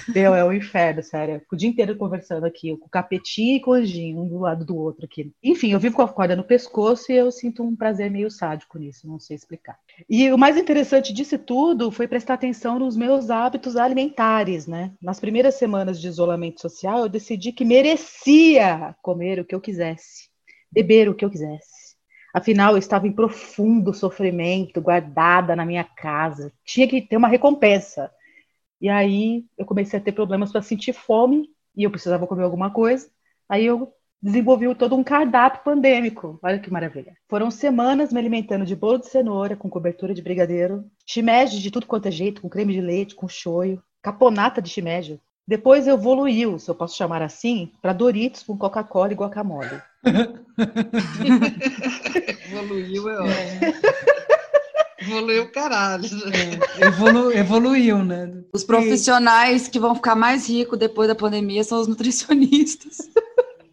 [0.09, 1.41] Meu, é o um inferno, sério.
[1.51, 4.65] O dia inteiro conversando aqui, com o capetinho e com o anjinho, um do lado
[4.65, 5.33] do outro aqui.
[5.43, 8.79] Enfim, eu vivo com a corda no pescoço e eu sinto um prazer meio sádico
[8.79, 9.79] nisso, não sei explicar.
[10.09, 14.93] E o mais interessante disso tudo foi prestar atenção nos meus hábitos alimentares, né?
[15.01, 20.29] Nas primeiras semanas de isolamento social, eu decidi que merecia comer o que eu quisesse,
[20.71, 21.82] beber o que eu quisesse.
[22.33, 26.53] Afinal, eu estava em profundo sofrimento, guardada na minha casa.
[26.65, 28.11] Tinha que ter uma recompensa.
[28.81, 32.71] E aí eu comecei a ter problemas para sentir fome e eu precisava comer alguma
[32.71, 33.09] coisa.
[33.49, 36.39] Aí eu desenvolvi todo um cardápio pandêmico.
[36.43, 37.17] Olha que maravilha.
[37.29, 41.87] Foram semanas me alimentando de bolo de cenoura com cobertura de brigadeiro, shimeji de tudo
[41.87, 45.21] quanto é jeito, com creme de leite, com shoyu, caponata de shimeji.
[45.47, 49.83] Depois evoluiu, se eu posso chamar assim, para Doritos com Coca-Cola e guacamole.
[52.51, 53.61] Evoluiu é ótimo.
[55.01, 56.05] Evoluiu caralho.
[56.33, 58.33] É, evolu, evoluiu, né?
[58.53, 62.99] Os profissionais que vão ficar mais ricos depois da pandemia são os nutricionistas.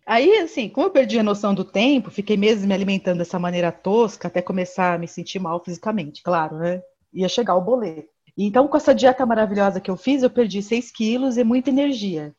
[0.06, 3.72] Aí, assim, como eu perdi a noção do tempo, fiquei meses me alimentando dessa maneira
[3.72, 6.82] tosca até começar a me sentir mal fisicamente, claro, né?
[7.14, 8.10] Ia chegar o boleto.
[8.36, 12.34] Então, com essa dieta maravilhosa que eu fiz, eu perdi 6 quilos e muita energia.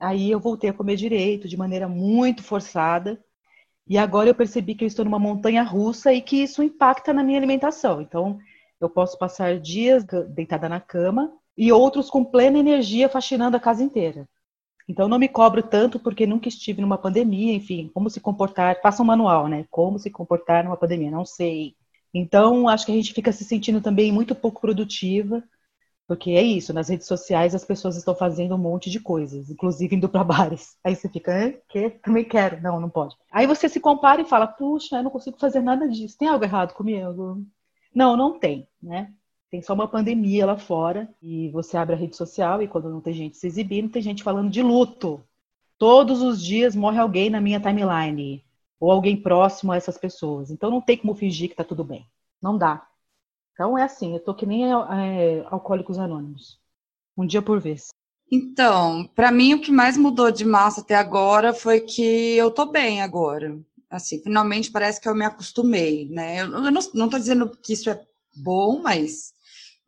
[0.00, 3.22] Aí eu voltei a comer direito, de maneira muito forçada.
[3.88, 7.22] E agora eu percebi que eu estou numa montanha russa e que isso impacta na
[7.22, 8.00] minha alimentação.
[8.00, 8.38] Então,
[8.80, 10.04] eu posso passar dias
[10.34, 14.28] deitada na cama e outros com plena energia faxinando a casa inteira.
[14.88, 18.80] Então, não me cobro tanto porque nunca estive numa pandemia, enfim, como se comportar.
[18.80, 19.66] Faça um manual, né?
[19.70, 21.74] Como se comportar numa pandemia, não sei.
[22.14, 25.42] Então, acho que a gente fica se sentindo também muito pouco produtiva,
[26.06, 29.96] porque é isso, nas redes sociais as pessoas estão fazendo um monte de coisas, inclusive
[29.96, 30.76] indo para bares.
[30.84, 31.90] Aí você fica, é, que?
[31.90, 32.60] Também quero.
[32.62, 33.16] Não, não pode.
[33.30, 36.16] Aí você se compara e fala, puxa, eu não consigo fazer nada disso.
[36.16, 37.44] Tem algo errado comigo?
[37.94, 39.12] Não, não tem, né?
[39.50, 43.00] Tem só uma pandemia lá fora e você abre a rede social e quando não
[43.00, 45.24] tem gente se exibindo, tem gente falando de luto.
[45.78, 48.44] Todos os dias morre alguém na minha timeline
[48.78, 50.50] ou alguém próximo a essas pessoas.
[50.50, 52.06] Então não tem como fingir que tá tudo bem.
[52.40, 52.85] Não dá.
[53.56, 56.60] Então é assim, eu tô que nem é, alcoólicos anônimos.
[57.16, 57.88] Um dia por vez.
[58.30, 62.66] Então, para mim o que mais mudou de massa até agora foi que eu tô
[62.66, 63.58] bem agora.
[63.88, 66.42] Assim, finalmente parece que eu me acostumei, né?
[66.42, 67.98] Eu, eu não, não tô dizendo que isso é
[68.36, 69.32] bom, mas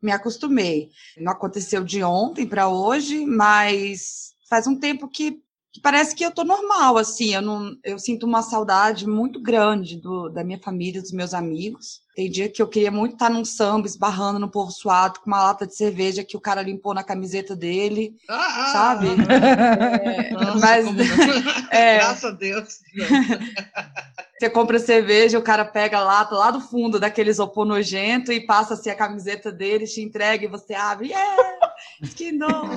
[0.01, 0.89] me acostumei.
[1.15, 6.31] Não aconteceu de ontem para hoje, mas faz um tempo que, que, parece que eu
[6.31, 7.33] tô normal, assim.
[7.33, 12.01] Eu, não, eu sinto uma saudade muito grande do, da minha família, dos meus amigos.
[12.15, 15.43] Tem dia que eu queria muito estar num samba, esbarrando no povo suado, com uma
[15.43, 19.07] lata de cerveja que o cara limpou na camiseta dele, ah, sabe?
[19.29, 20.85] Ah, é, Nossa, mas,
[21.71, 22.79] é, Graças a Deus.
[24.39, 28.39] Você compra cerveja, o cara pega a lata lá do fundo daquele isopor nojento e
[28.39, 31.09] passa assim a camiseta dele, te entrega e você abre.
[31.09, 31.68] Yeah!
[32.15, 32.69] Que não!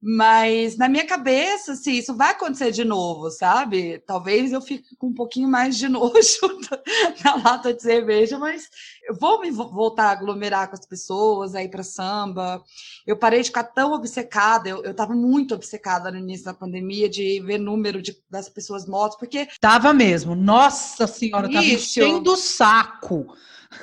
[0.00, 3.98] Mas na minha cabeça, assim, isso vai acontecer de novo, sabe?
[4.06, 6.38] Talvez eu fique com um pouquinho mais de nojo
[7.24, 8.68] na lata de cerveja, mas
[9.08, 12.62] eu vou me voltar a aglomerar com as pessoas, aí para samba.
[13.06, 17.40] Eu parei de ficar tão obcecada, eu, estava muito obcecada no início da pandemia de
[17.40, 19.48] ver número de, das pessoas mortas, porque.
[19.60, 23.26] Tava mesmo, nossa senhora, tava enchendo o saco.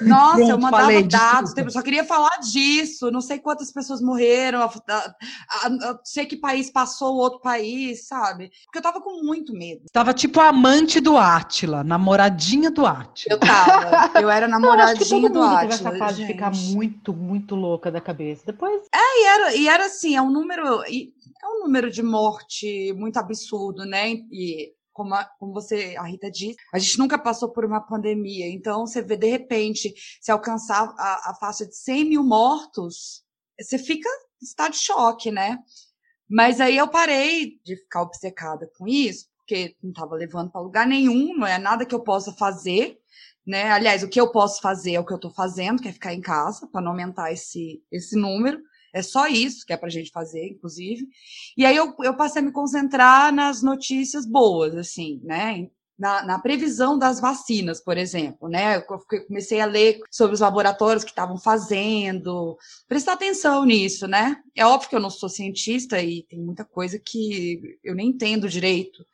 [0.01, 3.11] Nossa, Pronto, eu mandava dados, eu só queria falar disso.
[3.11, 8.07] Não sei quantas pessoas morreram, a, a, a, sei que país passou o outro país,
[8.07, 8.51] sabe?
[8.65, 9.83] Porque eu tava com muito medo.
[9.91, 13.35] Tava tipo a amante do Átila, namoradinha do Átila.
[13.35, 14.19] Eu tava.
[14.19, 15.73] Eu era namoradinha do Átila.
[15.73, 18.43] Essa fase de ficar muito, muito louca da cabeça.
[18.45, 18.83] Depois.
[18.93, 20.83] É, e era, e era assim, é um número.
[20.83, 24.11] É um número de morte muito absurdo, né?
[24.31, 28.49] E como, a, como você, a Rita disse, a gente nunca passou por uma pandemia.
[28.49, 33.23] Então, você vê, de repente, se alcançar a, a faixa de 100 mil mortos,
[33.60, 34.10] você fica
[34.41, 35.60] em estado de choque, né?
[36.29, 40.88] Mas aí eu parei de ficar obcecada com isso, porque não estava levando para lugar
[40.88, 42.97] nenhum, não é nada que eu possa fazer,
[43.45, 43.71] né?
[43.71, 46.13] Aliás, o que eu posso fazer é o que eu estou fazendo, que é ficar
[46.13, 48.62] em casa, para não aumentar esse, esse número.
[48.93, 51.08] É só isso que é para a gente fazer, inclusive.
[51.58, 55.67] E aí eu, eu passei a me concentrar nas notícias boas, assim, né?
[55.97, 58.77] Na, na, previsão das vacinas, por exemplo, né?
[58.77, 58.84] Eu
[59.27, 64.38] comecei a ler sobre os laboratórios que estavam fazendo, prestar atenção nisso, né?
[64.56, 68.49] É óbvio que eu não sou cientista e tem muita coisa que eu nem entendo
[68.49, 69.06] direito,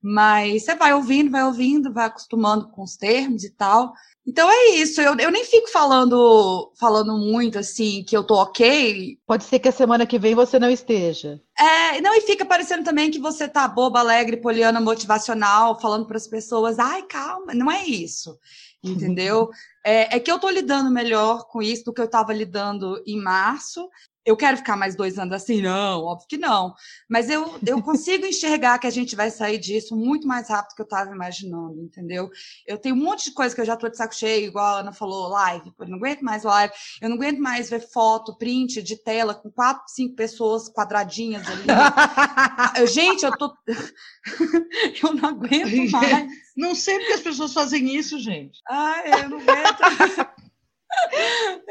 [0.00, 3.92] mas você vai ouvindo, vai ouvindo, vai acostumando com os termos e tal.
[4.28, 9.18] Então é isso, eu, eu nem fico falando falando muito assim que eu tô ok.
[9.26, 11.40] Pode ser que a semana que vem você não esteja.
[11.58, 16.18] É, não, e fica parecendo também que você tá boba, alegre, poliana, motivacional, falando para
[16.18, 18.38] as pessoas, ai, calma, não é isso.
[18.84, 19.48] Entendeu?
[19.88, 23.16] é, é que eu tô lidando melhor com isso do que eu estava lidando em
[23.16, 23.88] março
[24.28, 25.62] eu quero ficar mais dois anos assim?
[25.62, 26.74] Não, óbvio que não.
[27.08, 30.74] Mas eu, eu consigo enxergar que a gente vai sair disso muito mais rápido do
[30.76, 32.28] que eu estava imaginando, entendeu?
[32.66, 34.80] Eu tenho um monte de coisa que eu já estou de saco cheio, igual a
[34.80, 35.72] Ana falou, live.
[35.78, 36.74] Eu não aguento mais live.
[37.00, 41.64] Eu não aguento mais ver foto, print de tela com quatro, cinco pessoas quadradinhas ali.
[42.78, 43.50] eu, gente, eu tô.
[45.02, 46.28] eu não aguento mais.
[46.54, 48.60] Não sei porque as pessoas fazem isso, gente.
[48.68, 50.37] Ai, eu não aguento.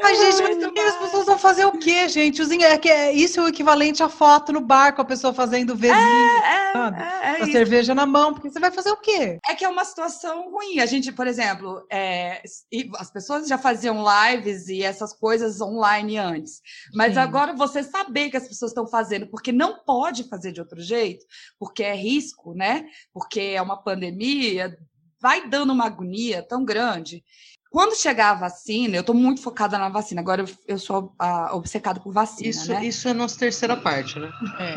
[0.02, 2.40] Ai, gente, mas também as pessoas vão fazer o quê, gente?
[2.40, 5.34] Os, é que é, isso é o equivalente à foto no bar com a pessoa
[5.34, 7.02] fazendo vizinho, é, sabe?
[7.02, 9.38] É, é a cerveja na mão, porque você vai fazer o quê?
[9.48, 10.80] É que é uma situação ruim.
[10.80, 12.42] A gente, por exemplo, é,
[12.98, 16.60] as pessoas já faziam lives e essas coisas online antes.
[16.94, 17.20] Mas Sim.
[17.20, 21.24] agora você saber que as pessoas estão fazendo, porque não pode fazer de outro jeito,
[21.58, 22.86] porque é risco, né?
[23.12, 24.76] Porque é uma pandemia,
[25.20, 27.24] vai dando uma agonia tão grande.
[27.70, 30.20] Quando chegar a vacina, eu estou muito focada na vacina.
[30.20, 32.48] Agora eu, eu sou a, obcecada por vacina.
[32.48, 32.84] Isso, né?
[32.84, 34.30] isso é a nossa terceira parte, né?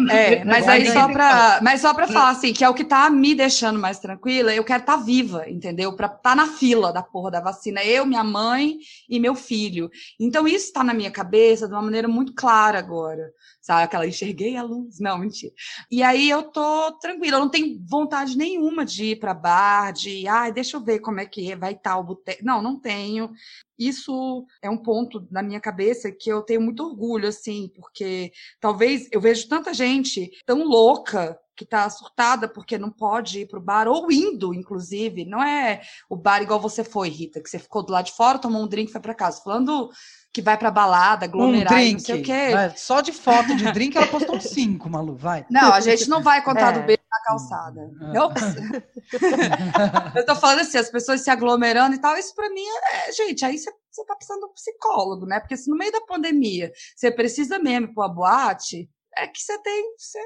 [0.10, 2.84] É, é mas aí só para, mas só para falar assim, que é o que
[2.84, 4.54] está me deixando mais tranquila.
[4.54, 5.94] Eu quero estar tá viva, entendeu?
[5.94, 7.84] Para estar tá na fila da porra da vacina.
[7.84, 8.78] Eu, minha mãe
[9.10, 9.90] e meu filho.
[10.20, 13.84] Então isso está na minha cabeça de uma maneira muito clara agora sabe?
[13.84, 15.00] Aquela enxerguei a luz.
[15.00, 15.54] Não, mentira.
[15.90, 20.28] E aí eu tô tranquila, eu não tenho vontade nenhuma de ir para bar, de,
[20.28, 22.44] ai, ah, deixa eu ver como é que vai estar o boteco.
[22.44, 23.32] Não, não tenho.
[23.78, 29.08] Isso é um ponto na minha cabeça que eu tenho muito orgulho, assim, porque talvez
[29.12, 33.62] eu vejo tanta gente tão louca que está surtada porque não pode ir para o
[33.62, 35.26] bar, ou indo, inclusive.
[35.26, 38.40] Não é o bar igual você foi, Rita, que você ficou do lado de fora,
[38.40, 39.44] tomou um drink e foi para casa.
[39.44, 39.92] Falando
[40.34, 42.50] que vai pra balada, aglomerar, um drink, não sei o quê.
[42.52, 45.46] Vai, só de foto de drink ela postou cinco, Malu, vai.
[45.52, 46.80] Não, a gente não vai contar é.
[46.80, 47.92] do beijo na calçada.
[48.02, 48.18] É.
[50.18, 53.46] Eu, tô falando assim, as pessoas se aglomerando e tal, isso pra mim é, gente,
[53.46, 55.40] aí você, você tá precisando de um psicólogo, né?
[55.40, 59.62] Porque se no meio da pandemia você precisa mesmo ir pra boate, é que você
[59.62, 60.20] tem, você,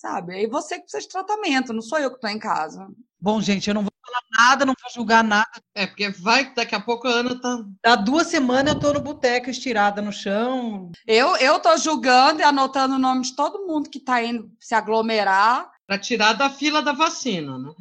[0.00, 0.34] sabe?
[0.34, 2.88] Aí você que precisa de tratamento, não sou eu que tô em casa.
[3.20, 5.50] Bom, gente, eu não vou falar nada, não vou julgar nada.
[5.74, 7.62] É, porque vai daqui a pouco a Ana tá.
[7.84, 10.90] Há duas semanas eu tô no boteco estirada no chão.
[11.06, 14.74] Eu, eu tô julgando e anotando o nome de todo mundo que tá indo se
[14.74, 15.70] aglomerar.
[15.86, 17.74] Para tirar da fila da vacina, né?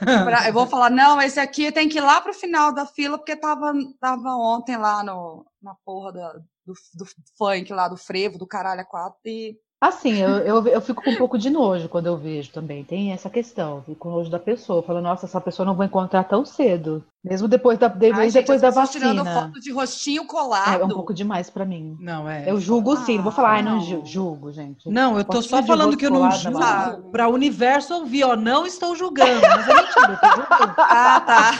[0.24, 3.16] pra, eu vou falar, não, esse aqui tem que ir lá pro final da fila,
[3.16, 6.32] porque tava, tava ontem lá no, na porra da,
[6.66, 7.06] do, do
[7.38, 11.10] funk lá, do frevo, do caralho a quatro, e Assim, eu, eu, eu, fico com
[11.10, 12.82] um pouco de nojo quando eu vejo também.
[12.82, 14.82] Tem essa questão, fico com nojo da pessoa.
[14.82, 17.04] Falo, nossa, essa pessoa não vou encontrar tão cedo.
[17.24, 19.10] Mesmo depois da, mesmo Ai, depois gente, da vacina.
[19.10, 20.80] tirando foto de rostinho colado.
[20.80, 21.96] É, um pouco demais para mim.
[21.98, 22.48] Não, é.
[22.48, 24.88] Eu julgo sim, não vou falar, ai, não julgo, gente.
[24.88, 28.64] Não, eu tô só falando que eu não julgo para o universo ouvir, ó, não
[28.64, 30.74] estou julgando, mas é mentira, eu tô julgando.
[30.90, 31.52] Ah, tá.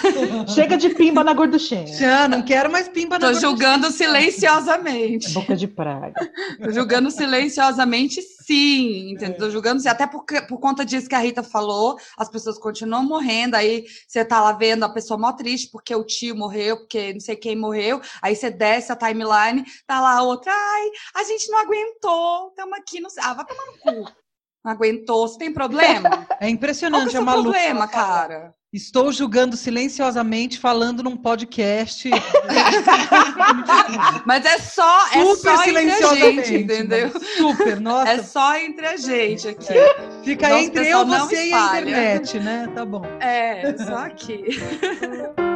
[0.47, 1.87] Chega de pimba na gorduchinha.
[1.87, 5.33] Já, não quero mais pimba na Tô julgando silenciosamente.
[5.33, 6.15] Boca de praga.
[6.63, 9.37] Tô julgando silenciosamente sim, entendeu?
[9.37, 13.03] Tô julgando sim, até por, por conta disso que a Rita falou, as pessoas continuam
[13.03, 17.13] morrendo, aí você tá lá vendo a pessoa mó triste porque o tio morreu, porque
[17.13, 21.25] não sei quem morreu, aí você desce a timeline, tá lá a outra, ai, a
[21.25, 23.09] gente não aguentou, estamos aqui, no...
[23.21, 24.13] ah, vai tomar no cu.
[24.65, 26.09] Não aguentou, você tem problema?
[26.41, 28.55] É impressionante, Qual é, é o problema, cara?
[28.71, 32.11] Estou julgando silenciosamente, falando num podcast.
[34.27, 37.11] mas é só, é super só entre a gente, entendeu?
[37.39, 38.11] Super, nossa.
[38.11, 39.73] É só entre a gente aqui.
[39.73, 40.23] É.
[40.23, 42.71] Fica Nosso entre eu, você e a internet, né?
[42.75, 43.07] Tá bom.
[43.21, 44.45] É, só aqui.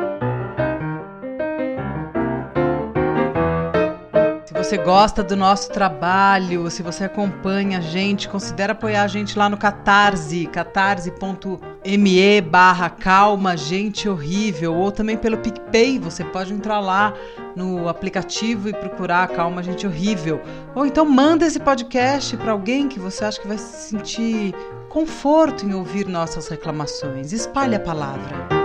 [4.63, 9.49] você gosta do nosso trabalho, se você acompanha a gente, considere apoiar a gente lá
[9.49, 17.13] no Catarse, catarse.me barra calma, gente horrível, ou também pelo PicPay, você pode entrar lá
[17.57, 20.41] no aplicativo e procurar Calma Gente Horrível.
[20.75, 24.55] Ou então manda esse podcast para alguém que você acha que vai se sentir
[24.89, 27.33] conforto em ouvir nossas reclamações.
[27.33, 28.62] Espalhe a palavra.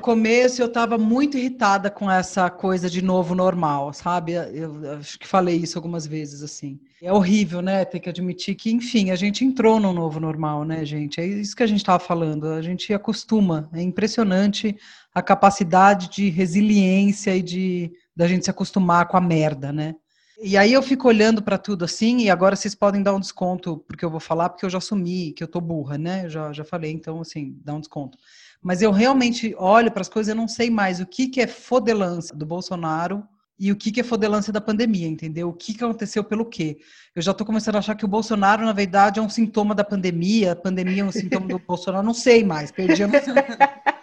[0.00, 4.32] Começo eu estava muito irritada com essa coisa de novo normal, sabe?
[4.32, 6.80] Eu acho que falei isso algumas vezes assim.
[7.02, 7.84] É horrível, né?
[7.84, 11.20] Ter que admitir que, enfim, a gente entrou no novo normal, né, gente?
[11.20, 12.48] É isso que a gente estava falando.
[12.48, 13.68] A gente acostuma.
[13.72, 14.76] É impressionante
[15.14, 19.94] a capacidade de resiliência e de da gente se acostumar com a merda, né?
[20.42, 23.84] E aí eu fico olhando para tudo assim, e agora vocês podem dar um desconto,
[23.86, 26.24] porque eu vou falar, porque eu já assumi que eu tô burra, né?
[26.24, 28.16] Eu já, já falei, então, assim, dá um desconto
[28.62, 31.46] mas eu realmente olho para as coisas e não sei mais o que, que é
[31.46, 33.26] fodelância do Bolsonaro
[33.58, 35.50] e o que, que é fodelância da pandemia, entendeu?
[35.50, 36.78] O que, que aconteceu pelo quê?
[37.14, 39.84] Eu já estou começando a achar que o Bolsonaro, na verdade, é um sintoma da
[39.84, 43.34] pandemia, a pandemia é um sintoma do Bolsonaro, não sei mais, perdi a noção.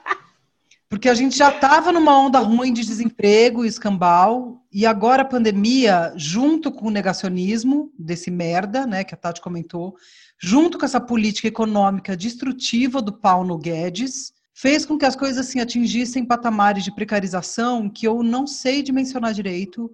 [0.89, 5.25] Porque a gente já estava numa onda ruim de desemprego e escambau, e agora a
[5.25, 9.95] pandemia, junto com o negacionismo desse merda, né, que a Tati comentou,
[10.39, 15.59] junto com essa política econômica destrutiva do Paulo Guedes, fez com que as coisas assim
[15.59, 19.91] atingissem patamares de precarização que eu não sei dimensionar direito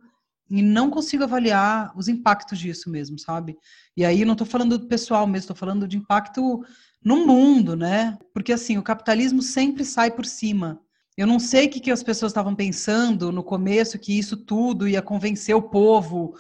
[0.50, 3.58] e não consigo avaliar os impactos disso mesmo, sabe?
[3.98, 6.64] E aí não estou falando do pessoal mesmo, estou falando de impacto
[7.04, 8.18] no mundo, né?
[8.34, 10.80] Porque assim, o capitalismo sempre sai por cima.
[11.18, 14.88] Eu não sei o que, que as pessoas estavam pensando no começo, que isso tudo
[14.88, 16.36] ia convencer o povo,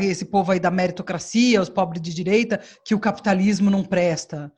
[0.00, 4.52] esse povo aí da meritocracia, os pobres de direita, que o capitalismo não presta.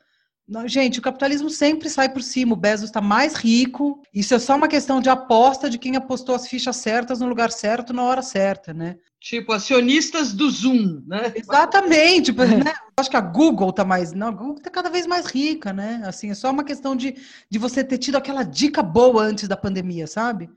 [0.67, 2.55] Gente, o capitalismo sempre sai por cima.
[2.55, 4.03] O Bezos está mais rico.
[4.13, 7.53] Isso é só uma questão de aposta de quem apostou as fichas certas no lugar
[7.53, 8.97] certo na hora certa, né?
[9.21, 11.33] Tipo, acionistas do Zoom, né?
[11.37, 12.33] Exatamente.
[12.33, 12.73] né?
[12.97, 14.13] Acho que a Google está mais.
[14.13, 16.03] Não, a Google está cada vez mais rica, né?
[16.05, 17.15] Assim, é só uma questão de,
[17.49, 20.51] de você ter tido aquela dica boa antes da pandemia, sabe?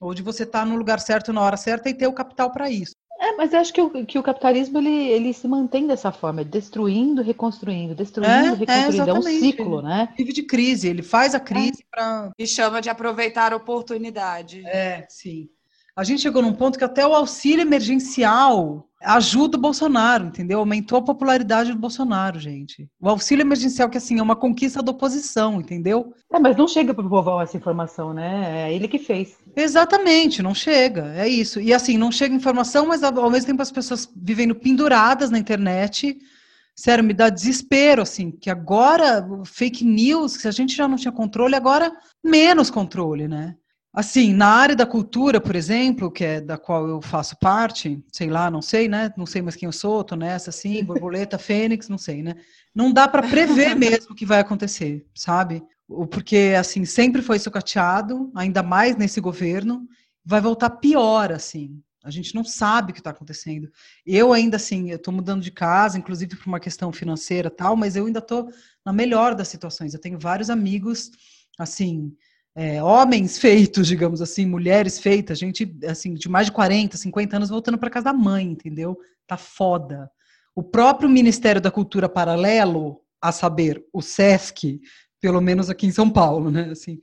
[0.00, 2.50] Ou de você estar tá no lugar certo na hora certa e ter o capital
[2.50, 2.94] para isso.
[3.24, 6.44] É, mas eu acho que o, que o capitalismo ele, ele se mantém dessa forma,
[6.44, 9.10] destruindo, reconstruindo, destruindo, é, é reconstruindo.
[9.10, 10.08] É, é, um ciclo, né?
[10.16, 11.86] Vive de crise, ele faz a crise é.
[11.90, 12.30] para.
[12.38, 14.62] E chama de aproveitar a oportunidade.
[14.66, 15.48] É, sim
[15.96, 20.58] a gente chegou num ponto que até o auxílio emergencial ajuda o Bolsonaro, entendeu?
[20.58, 22.88] Aumentou a popularidade do Bolsonaro, gente.
[23.00, 26.12] O auxílio emergencial, que assim, é uma conquista da oposição, entendeu?
[26.32, 28.68] É, mas não chega para o povão essa informação, né?
[28.68, 29.36] É ele que fez.
[29.54, 31.12] Exatamente, não chega.
[31.14, 31.60] É isso.
[31.60, 36.18] E assim, não chega informação, mas ao mesmo tempo as pessoas vivendo penduradas na internet.
[36.76, 41.12] Sério, me dá desespero, assim, que agora, fake news, se a gente já não tinha
[41.12, 41.92] controle, agora
[42.22, 43.54] menos controle, né?
[43.94, 48.28] Assim, na área da cultura, por exemplo, que é da qual eu faço parte, sei
[48.28, 49.14] lá, não sei, né?
[49.16, 52.34] Não sei mais quem eu sou, tô nessa, assim, borboleta, fênix, não sei, né?
[52.74, 55.62] Não dá para prever mesmo o que vai acontecer, sabe?
[56.10, 59.86] Porque, assim, sempre foi sucateado, ainda mais nesse governo,
[60.24, 61.80] vai voltar pior, assim.
[62.02, 63.70] A gente não sabe o que está acontecendo.
[64.04, 67.94] Eu ainda, assim, eu estou mudando de casa, inclusive por uma questão financeira tal, mas
[67.94, 68.50] eu ainda estou
[68.84, 69.94] na melhor das situações.
[69.94, 71.12] Eu tenho vários amigos,
[71.56, 72.12] assim,
[72.56, 77.50] é, homens feitos, digamos assim, mulheres feitas, gente assim de mais de 40, 50 anos
[77.50, 78.96] voltando para casa da mãe, entendeu?
[79.26, 80.10] Tá foda.
[80.54, 84.80] O próprio Ministério da Cultura paralelo, a saber, o SESC,
[85.20, 86.70] pelo menos aqui em São Paulo, né?
[86.70, 87.00] Assim,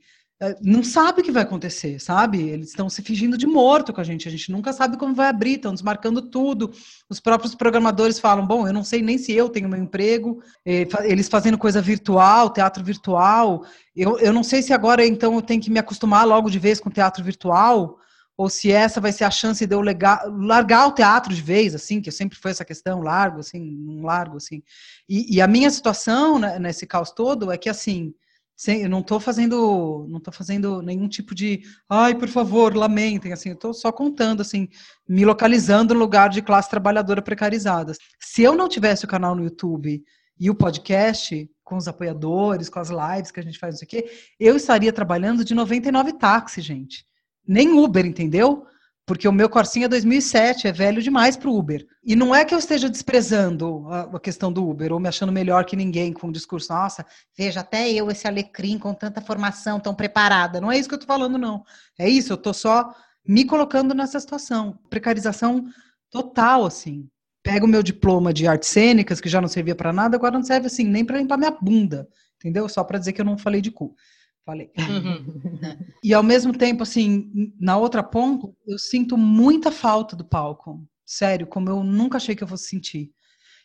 [0.60, 2.40] não sabe o que vai acontecer, sabe?
[2.48, 5.28] Eles estão se fingindo de morto com a gente, a gente nunca sabe como vai
[5.28, 6.72] abrir, estão desmarcando tudo.
[7.08, 10.86] Os próprios programadores falam: bom, eu não sei nem se eu tenho meu emprego, é,
[11.04, 13.64] eles fazendo coisa virtual, teatro virtual.
[13.94, 16.80] Eu, eu não sei se agora então eu tenho que me acostumar logo de vez
[16.80, 17.98] com teatro virtual,
[18.36, 21.74] ou se essa vai ser a chance de eu legar, largar o teatro de vez,
[21.74, 24.62] assim, que sempre foi essa questão, largo, assim, não largo, assim.
[25.08, 28.12] E, e a minha situação né, nesse caos todo é que, assim,
[28.56, 33.32] sem, eu não estou fazendo, não tô fazendo nenhum tipo de, ai, por favor, lamentem,
[33.32, 34.68] assim, eu estou só contando, assim,
[35.08, 37.92] me localizando no lugar de classe trabalhadora precarizada.
[38.20, 40.02] Se eu não tivesse o canal no YouTube
[40.38, 43.86] e o podcast, com os apoiadores, com as lives que a gente faz, não sei
[43.86, 47.04] o quê, eu estaria trabalhando de 99 táxi, gente.
[47.46, 48.66] Nem Uber, entendeu?
[49.12, 51.86] Porque o meu Corsinha 2007 é velho demais para o Uber.
[52.02, 55.30] E não é que eu esteja desprezando a, a, questão do Uber ou me achando
[55.30, 57.04] melhor que ninguém com o discurso, nossa,
[57.36, 60.62] veja, até eu, esse alecrim com tanta formação tão preparada.
[60.62, 61.62] Não é isso que eu estou falando, não.
[61.98, 62.90] É isso, eu estou só
[63.28, 64.78] me colocando nessa situação.
[64.88, 65.66] Precarização
[66.10, 67.06] total, assim.
[67.42, 70.42] Pego o meu diploma de artes cênicas, que já não servia para nada, agora não
[70.42, 72.08] serve assim nem para limpar minha bunda,
[72.38, 72.66] entendeu?
[72.66, 73.94] Só para dizer que eu não falei de cu.
[74.44, 74.70] Falei.
[74.78, 75.42] Uhum.
[76.04, 80.84] E ao mesmo tempo, assim, na outra ponta, eu sinto muita falta do palco.
[81.06, 83.12] Sério, como eu nunca achei que eu fosse sentir.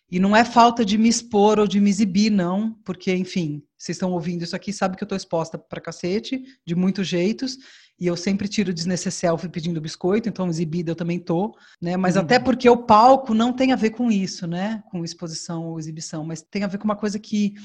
[0.10, 3.96] E não é falta de me expor ou de me exibir, não, porque, enfim, vocês
[3.96, 7.58] estão ouvindo isso aqui, sabe que eu estou exposta para cacete, de muitos jeitos,
[8.00, 11.98] e eu sempre tiro desnecessário pedindo biscoito, então exibida eu também tô, né?
[11.98, 12.22] Mas uhum.
[12.22, 14.82] até porque o palco não tem a ver com isso, né?
[14.92, 17.56] Com exposição ou exibição, mas tem a ver com uma coisa que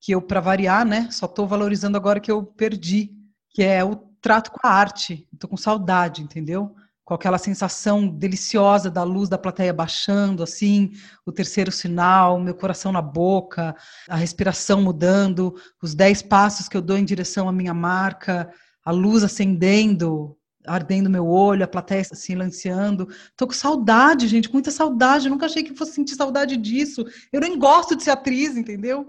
[0.00, 3.10] que eu, para variar, né, só estou valorizando agora que eu perdi,
[3.50, 5.28] que é o trato com a arte.
[5.32, 6.74] Estou com saudade, entendeu?
[7.04, 10.90] Com aquela sensação deliciosa da luz da plateia baixando, assim,
[11.24, 13.76] o terceiro sinal, meu coração na boca,
[14.08, 18.50] a respiração mudando, os dez passos que eu dou em direção à minha marca,
[18.84, 20.36] a luz acendendo,
[20.66, 23.08] ardendo meu olho, a plateia silenciando.
[23.36, 25.26] Tô com saudade, gente, muita saudade.
[25.26, 27.04] Eu nunca achei que fosse sentir saudade disso.
[27.32, 29.08] Eu nem gosto de ser atriz, entendeu?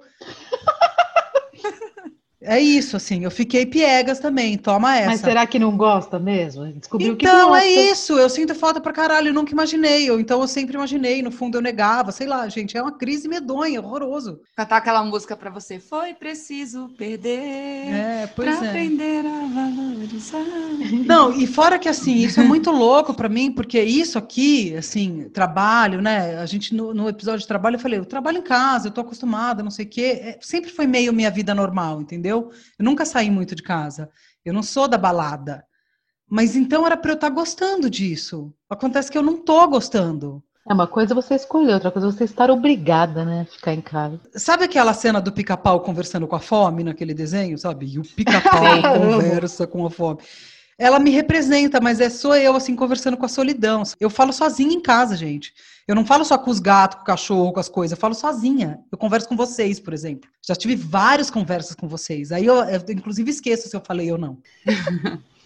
[2.48, 5.08] É isso, assim, eu fiquei piegas também, toma essa.
[5.08, 6.66] Mas será que não gosta mesmo?
[6.74, 10.18] Descobriu então, que Então, é isso, eu sinto falta pra caralho, eu nunca imaginei, eu,
[10.18, 13.82] então eu sempre imaginei, no fundo eu negava, sei lá, gente, é uma crise medonha,
[13.82, 14.40] horroroso.
[14.56, 18.70] Cantar aquela música pra você, foi preciso perder é, pois pra é.
[18.70, 20.46] aprender a valorizar.
[21.06, 25.30] Não, e fora que, assim, isso é muito louco pra mim, porque isso aqui, assim,
[25.34, 28.88] trabalho, né, a gente, no, no episódio de trabalho, eu falei, eu trabalho em casa,
[28.88, 32.37] eu tô acostumada, não sei o quê, é, sempre foi meio minha vida normal, entendeu?
[32.38, 32.52] Entendeu?
[32.78, 34.10] Eu nunca saí muito de casa.
[34.46, 35.64] Eu não sou da balada.
[36.30, 38.54] Mas então era para eu estar tá gostando disso.
[38.70, 40.44] Acontece que eu não tô gostando.
[40.70, 44.20] É uma coisa você escolher, outra coisa você estar obrigada, né, a ficar em casa.
[44.36, 47.86] Sabe aquela cena do pica-pau conversando com a fome naquele desenho, sabe?
[47.86, 50.20] E o pica-pau conversa com a fome.
[50.78, 53.82] Ela me representa, mas é só eu assim conversando com a solidão.
[54.00, 55.54] Eu falo sozinha em casa, gente.
[55.88, 58.14] Eu não falo só com os gatos, com o cachorro, com as coisas, eu falo
[58.14, 58.80] sozinha.
[58.92, 60.30] Eu converso com vocês, por exemplo.
[60.46, 62.32] Já tive várias conversas com vocês.
[62.32, 64.38] Aí eu, eu inclusive esqueço se eu falei ou não.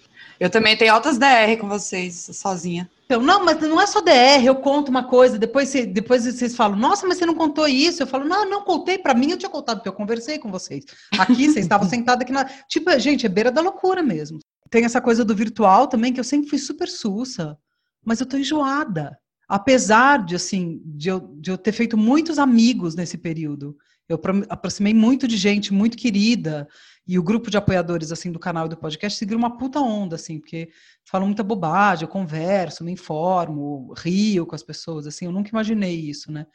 [0.41, 2.89] Eu também tenho altas DR com vocês, sozinha.
[3.05, 6.75] Então, não, mas não é só DR, eu conto uma coisa, depois, depois vocês falam,
[6.75, 8.01] nossa, mas você não contou isso?
[8.01, 10.83] Eu falo, não, não contei, para mim eu tinha contado, porque eu conversei com vocês.
[11.19, 12.45] Aqui, vocês estavam sentados aqui na.
[12.67, 14.39] Tipo, gente, é beira da loucura mesmo.
[14.71, 17.57] Tem essa coisa do virtual também, que eu sempre fui super sussa,
[18.03, 19.19] mas eu tô enjoada.
[19.47, 23.75] Apesar de, assim, de eu, de eu ter feito muitos amigos nesse período.
[24.07, 24.19] Eu
[24.49, 26.67] aproximei muito de gente muito querida,
[27.07, 30.15] e o grupo de apoiadores, assim, do canal e do podcast seguiram uma puta onda,
[30.15, 30.69] assim, porque
[31.03, 35.95] falam muita bobagem, eu converso, me informo, rio com as pessoas, assim, eu nunca imaginei
[35.95, 36.45] isso, né?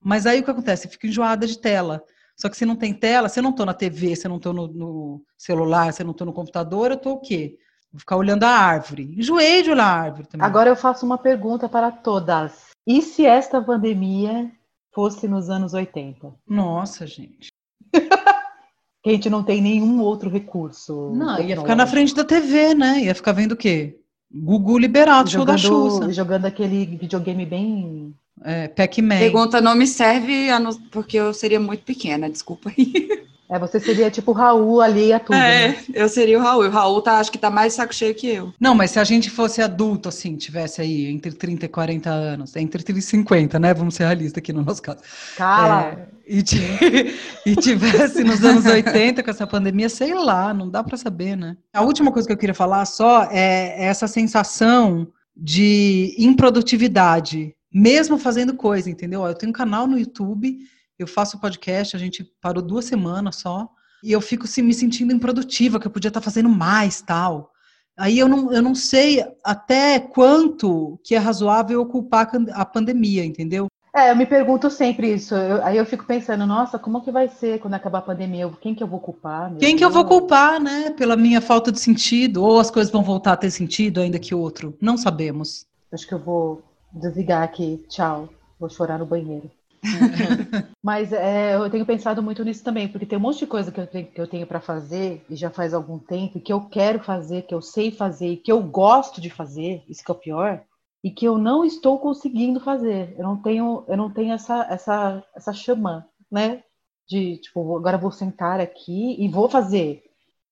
[0.00, 0.86] Mas aí o que acontece?
[0.86, 2.02] Eu fico enjoada de tela.
[2.36, 4.38] Só que se não tem tela, se eu não tô na TV, se eu não
[4.38, 7.56] tô no, no celular, se eu não tô no computador, eu tô o quê?
[7.94, 9.14] Vou ficar olhando a árvore.
[9.16, 10.44] Enjoei de olhar a árvore também.
[10.44, 12.70] Agora eu faço uma pergunta para todas.
[12.84, 14.50] E se esta pandemia
[14.92, 16.34] fosse nos anos 80?
[16.48, 17.52] Nossa, gente.
[17.94, 21.12] que a gente não tem nenhum outro recurso.
[21.14, 22.98] Não, ia ficar na frente da TV, né?
[22.98, 24.00] Ia ficar vendo o quê?
[24.28, 26.12] Gugu liberado, jogando, show da Xuxa.
[26.12, 28.12] Jogando aquele videogame bem...
[28.42, 29.20] É, Pac-Man.
[29.20, 30.48] Pergunta não me serve
[30.90, 33.08] porque eu seria muito pequena, desculpa aí.
[33.48, 35.36] É, você seria tipo o Raul ali a tudo.
[35.36, 35.76] É, né?
[35.92, 36.64] eu seria o Raul.
[36.64, 38.52] O Raul tá, acho que tá mais saco cheio que eu.
[38.58, 42.56] Não, mas se a gente fosse adulto, assim, tivesse aí entre 30 e 40 anos,
[42.56, 43.74] entre 30 e 50, né?
[43.74, 45.00] Vamos ser realistas aqui no nosso caso.
[45.36, 45.84] Cala!
[45.84, 46.42] É, e,
[47.44, 51.56] e tivesse nos anos 80 com essa pandemia, sei lá, não dá para saber, né?
[51.72, 58.54] A última coisa que eu queria falar só é essa sensação de improdutividade, mesmo fazendo
[58.54, 59.24] coisa, entendeu?
[59.26, 60.58] Eu tenho um canal no YouTube
[60.98, 63.68] eu faço podcast, a gente parou duas semanas só,
[64.02, 67.52] e eu fico assim, me sentindo improdutiva, que eu podia estar fazendo mais, tal.
[67.96, 73.66] Aí eu não, eu não sei até quanto que é razoável ocupar a pandemia, entendeu?
[73.94, 75.36] É, eu me pergunto sempre isso.
[75.36, 78.50] Eu, aí eu fico pensando, nossa, como que vai ser quando acabar a pandemia?
[78.60, 79.50] Quem que eu vou culpar?
[79.50, 79.74] Quem Deus?
[79.78, 80.90] que eu vou culpar, né?
[80.90, 82.42] Pela minha falta de sentido?
[82.42, 84.76] Ou as coisas vão voltar a ter sentido ainda que outro?
[84.80, 85.64] Não sabemos.
[85.92, 86.60] Acho que eu vou
[86.92, 87.84] desligar aqui.
[87.88, 88.28] Tchau.
[88.58, 89.48] Vou chorar no banheiro.
[90.82, 93.80] Mas é, eu tenho pensado muito nisso também, porque tem um monte de coisa que
[93.80, 97.54] eu tenho, tenho para fazer, e já faz algum tempo, que eu quero fazer, que
[97.54, 100.62] eu sei fazer, que eu gosto de fazer, isso que é o pior,
[101.02, 103.14] e que eu não estou conseguindo fazer.
[103.18, 106.62] Eu não tenho, eu não tenho essa, essa, essa chama, né?
[107.06, 110.02] De, tipo, agora vou sentar aqui e vou fazer.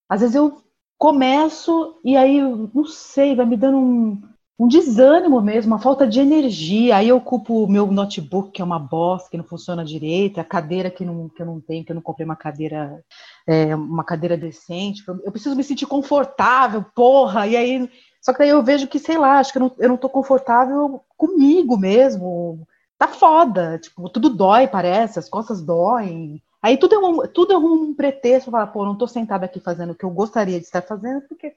[0.09, 0.62] Às vezes eu
[0.99, 2.41] começo e aí,
[2.74, 4.22] não sei, vai me dando um,
[4.59, 6.96] um desânimo mesmo, uma falta de energia.
[6.96, 10.44] Aí eu ocupo o meu notebook, que é uma bosta, que não funciona direito, a
[10.44, 13.03] cadeira que, não, que eu não tenho, que eu não comprei uma cadeira,
[13.46, 15.03] é, uma cadeira decente.
[15.09, 17.46] Eu preciso me sentir confortável, porra.
[17.46, 17.90] E aí,
[18.20, 20.09] só que daí eu vejo que, sei lá, acho que eu não, eu não tô
[20.09, 22.66] confortável comigo mesmo.
[22.98, 26.40] Tá foda, tipo, tudo dói, parece, as costas doem.
[26.62, 29.59] Aí tudo é um, tudo é um pretexto para falar, pô, não tô sentada aqui
[29.59, 31.53] fazendo o que eu gostaria de estar fazendo, porque,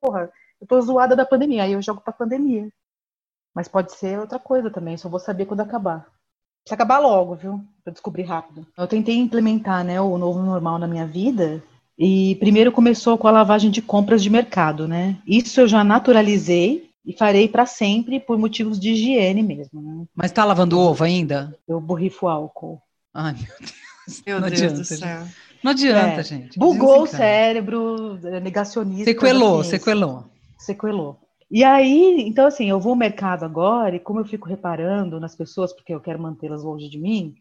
[0.00, 0.30] porra,
[0.60, 2.68] eu tô zoada da pandemia, aí eu jogo pra pandemia.
[3.54, 6.06] Mas pode ser outra coisa também, só vou saber quando acabar.
[6.62, 7.64] Precisa acabar logo, viu?
[7.82, 8.66] Pra descobrir rápido.
[8.76, 11.62] Eu tentei implementar, né, o novo normal na minha vida.
[11.98, 15.16] E primeiro começou com a lavagem de compras de mercado, né?
[15.26, 20.04] Isso eu já naturalizei e farei para sempre por motivos de higiene mesmo, né?
[20.14, 21.56] Mas tá lavando ovo ainda?
[21.66, 22.82] Eu borrifo álcool.
[23.14, 24.22] Ai, meu Deus.
[24.26, 25.22] Meu Não Deus adianta, do céu.
[25.64, 26.58] Não adianta, é, gente.
[26.58, 29.04] Bugou o cérebro, é, negacionista.
[29.04, 30.24] Sequelou, assim, sequelou
[30.66, 31.20] sequelou.
[31.50, 35.36] E aí, então assim, eu vou ao mercado agora e como eu fico reparando nas
[35.36, 37.36] pessoas, porque eu quero mantê-las longe de mim,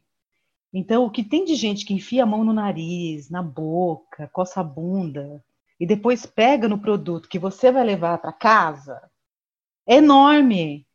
[0.71, 4.59] então o que tem de gente que enfia a mão no nariz, na boca, coça
[4.61, 5.43] a bunda
[5.79, 9.01] e depois pega no produto que você vai levar para casa,
[9.87, 10.87] é enorme.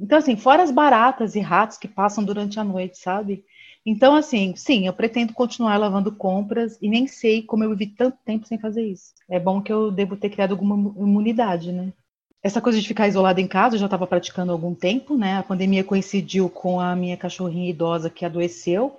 [0.00, 3.44] Então assim, fora as baratas e ratos que passam durante a noite, sabe?
[3.90, 8.18] Então, assim, sim, eu pretendo continuar lavando compras e nem sei como eu vivi tanto
[8.22, 9.14] tempo sem fazer isso.
[9.30, 11.90] É bom que eu devo ter criado alguma imunidade, né?
[12.42, 15.38] Essa coisa de ficar isolada em casa eu já estava praticando há algum tempo, né?
[15.38, 18.94] A pandemia coincidiu com a minha cachorrinha idosa que adoeceu.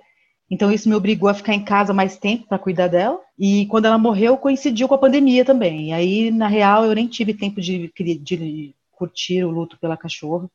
[0.50, 3.20] Então isso me obrigou a ficar em casa mais tempo para cuidar dela.
[3.38, 5.90] E quando ela morreu, coincidiu com a pandemia também.
[5.90, 10.50] E aí, na real, eu nem tive tempo de, de curtir o luto pela cachorra.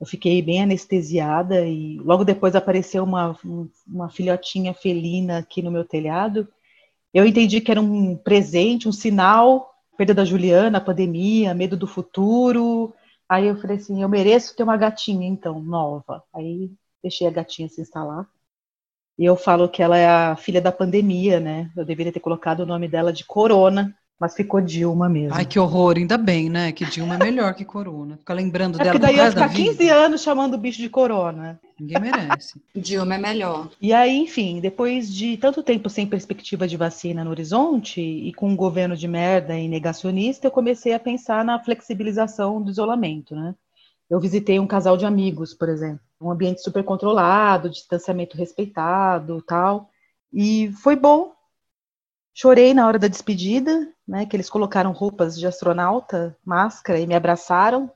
[0.00, 3.36] Eu fiquei bem anestesiada e logo depois apareceu uma,
[3.86, 6.48] uma filhotinha felina aqui no meu telhado.
[7.12, 12.94] Eu entendi que era um presente, um sinal perda da Juliana, pandemia, medo do futuro.
[13.28, 16.22] Aí eu falei assim, eu mereço ter uma gatinha, então, nova.
[16.32, 16.70] Aí
[17.02, 18.24] deixei a gatinha se instalar.
[19.18, 21.72] E eu falo que ela é a filha da pandemia, né?
[21.76, 25.34] Eu deveria ter colocado o nome dela de Corona, mas ficou Dilma mesmo.
[25.34, 26.72] Ai, que horror, ainda bem, né?
[26.72, 28.16] Que Dilma é melhor que Corona.
[28.16, 31.60] Fica lembrando é dela porque daí ia ficar 15 anos chamando o bicho de Corona.
[31.78, 32.60] Ninguém merece.
[32.74, 33.70] Dilma é melhor.
[33.80, 38.48] E aí, enfim, depois de tanto tempo sem perspectiva de vacina no horizonte e com
[38.48, 43.54] um governo de merda e negacionista, eu comecei a pensar na flexibilização do isolamento, né?
[44.10, 49.90] Eu visitei um casal de amigos, por exemplo, um ambiente super controlado, distanciamento respeitado, tal.
[50.32, 51.32] E foi bom,
[52.40, 54.24] Chorei na hora da despedida, né?
[54.24, 57.90] Que eles colocaram roupas de astronauta, máscara e me abraçaram.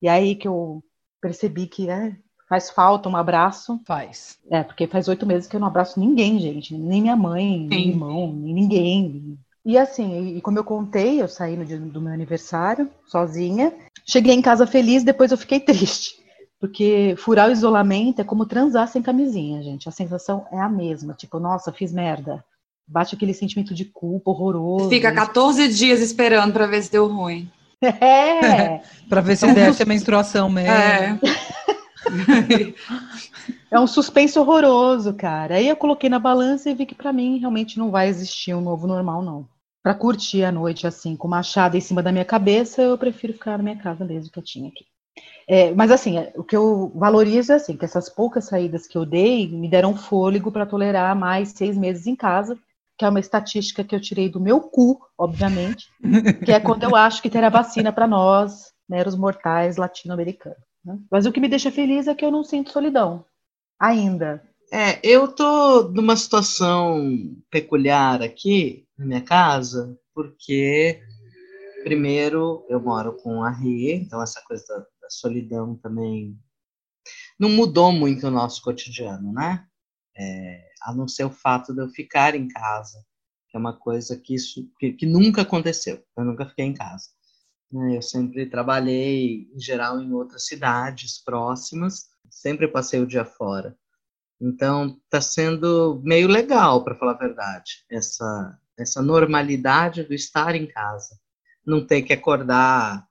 [0.00, 0.82] E aí que eu
[1.20, 2.16] percebi que né,
[2.48, 3.78] faz falta um abraço.
[3.86, 4.38] Faz.
[4.50, 6.74] É, porque faz oito meses que eu não abraço ninguém, gente.
[6.74, 9.38] Nem minha mãe, nem meu irmão, nem ninguém.
[9.62, 13.70] E assim, e como eu contei, eu saí no dia do meu aniversário, sozinha.
[14.06, 16.24] Cheguei em casa feliz, depois eu fiquei triste.
[16.58, 19.90] Porque furar o isolamento é como transar sem camisinha, gente.
[19.90, 21.12] A sensação é a mesma.
[21.12, 22.42] Tipo, nossa, fiz merda
[22.88, 24.88] bate aquele sentimento de culpa horroroso.
[24.88, 27.50] Fica 14 dias esperando para ver se deu ruim.
[27.82, 28.80] É.
[29.08, 30.70] para ver se então, deve ser menstruação mesmo.
[30.70, 31.18] É.
[33.70, 35.56] é um suspense horroroso, cara.
[35.56, 38.60] Aí eu coloquei na balança e vi que para mim realmente não vai existir um
[38.60, 39.46] novo normal, não.
[39.82, 43.56] Para curtir a noite assim, com machado em cima da minha cabeça, eu prefiro ficar
[43.56, 44.84] na minha casa mesmo, quietinha aqui.
[45.46, 48.98] É, mas assim, é, o que eu valorizo é assim, que essas poucas saídas que
[48.98, 52.58] eu dei me deram fôlego para tolerar mais seis meses em casa,
[52.98, 55.86] que é uma estatística que eu tirei do meu cu, obviamente,
[56.44, 60.58] que é quando eu acho que terá vacina para nós, meros mortais latino-americanos.
[60.84, 60.98] Né?
[61.08, 63.24] Mas o que me deixa feliz é que eu não sinto solidão,
[63.78, 64.42] ainda.
[64.72, 67.00] É, eu tô numa situação
[67.48, 71.00] peculiar aqui na minha casa, porque
[71.84, 76.36] primeiro eu moro com a Rê, então essa coisa da, da solidão também
[77.38, 79.64] não mudou muito o nosso cotidiano, né?
[80.16, 83.04] É, a não ser o fato de eu ficar em casa,
[83.48, 86.02] que é uma coisa que, isso, que, que nunca aconteceu.
[86.16, 87.08] Eu nunca fiquei em casa.
[87.72, 87.96] Né?
[87.96, 93.76] Eu sempre trabalhei, em geral, em outras cidades próximas, sempre passei o dia fora.
[94.40, 100.66] Então, está sendo meio legal, para falar a verdade, essa, essa normalidade do estar em
[100.66, 101.18] casa.
[101.66, 103.06] Não ter que acordar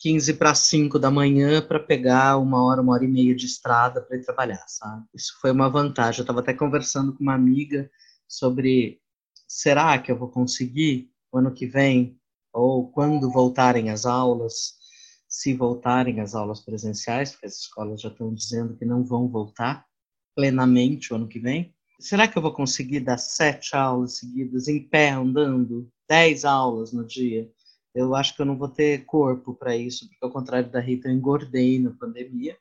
[0.00, 4.00] 15 para 5 da manhã para pegar uma hora, uma hora e meia de estrada
[4.00, 5.04] para ir trabalhar, sabe?
[5.14, 6.20] Isso foi uma vantagem.
[6.20, 7.90] Eu estava até conversando com uma amiga
[8.26, 8.98] sobre
[9.46, 12.18] será que eu vou conseguir o ano que vem
[12.50, 14.74] ou quando voltarem as aulas,
[15.28, 19.84] se voltarem as aulas presenciais, porque as escolas já estão dizendo que não vão voltar
[20.34, 21.74] plenamente o ano que vem.
[22.00, 27.04] Será que eu vou conseguir dar sete aulas seguidas em pé, andando, dez aulas no
[27.04, 27.50] dia?
[27.94, 31.08] Eu acho que eu não vou ter corpo para isso, porque ao contrário da Rita,
[31.08, 32.56] eu engordei na pandemia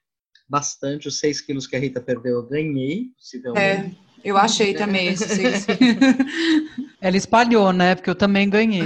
[0.47, 1.07] bastante.
[1.07, 3.61] Os seis quilos que a Rita perdeu, eu ganhei, possivelmente.
[3.63, 3.91] É,
[4.23, 5.67] eu achei também esses seis
[6.99, 7.95] Ela espalhou, né?
[7.95, 8.83] Porque eu também ganhei.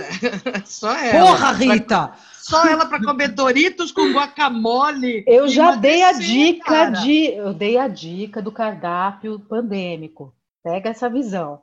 [0.66, 1.26] Só ela.
[1.26, 2.08] Porra, Rita!
[2.08, 2.18] Pra,
[2.48, 5.22] só ela para comer Doritos com guacamole.
[5.26, 6.90] Eu já dei a dica cara.
[6.92, 10.34] de, eu dei a dica do cardápio pandêmico.
[10.64, 11.60] Pega essa visão.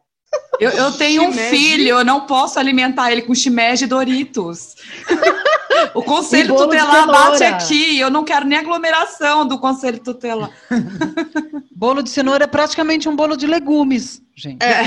[0.59, 4.75] Eu, eu tenho um filho, eu não posso alimentar ele com shimeji Doritos.
[5.93, 10.51] O conselho tutelar bate aqui, eu não quero nem aglomeração do conselho tutelar.
[11.75, 14.63] bolo de cenoura é praticamente um bolo de legumes, gente.
[14.63, 14.81] É.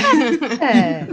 [0.63, 1.07] é.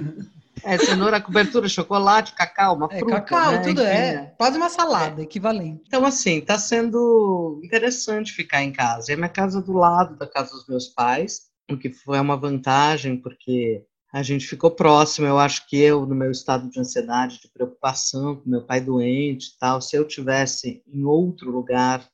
[0.67, 3.21] É, cenoura, cobertura, chocolate, cacau, uma é, fruta.
[3.21, 3.59] Cacau, né?
[3.59, 4.35] tudo é.
[4.37, 5.25] Quase uma salada, é.
[5.25, 5.85] equivalente.
[5.87, 9.13] Então, assim, está sendo interessante ficar em casa.
[9.13, 13.17] É minha casa do lado da casa dos meus pais, o que foi uma vantagem,
[13.17, 13.85] porque
[14.17, 15.27] a gente ficou próximo.
[15.27, 19.49] Eu acho que eu, no meu estado de ansiedade, de preocupação com meu pai doente
[19.49, 22.09] e tal, se eu tivesse em outro lugar,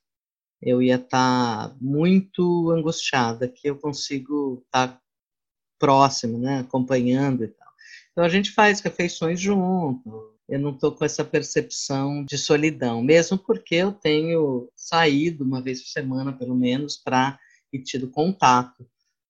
[0.61, 3.47] eu ia estar tá muito angustiada.
[3.47, 5.01] Que eu consigo estar tá
[5.79, 7.69] próximo, né, acompanhando e tal.
[8.11, 10.35] Então a gente faz refeições junto.
[10.49, 15.81] Eu não estou com essa percepção de solidão, mesmo porque eu tenho saído uma vez
[15.81, 17.39] por semana, pelo menos, para
[17.71, 18.85] e tido contato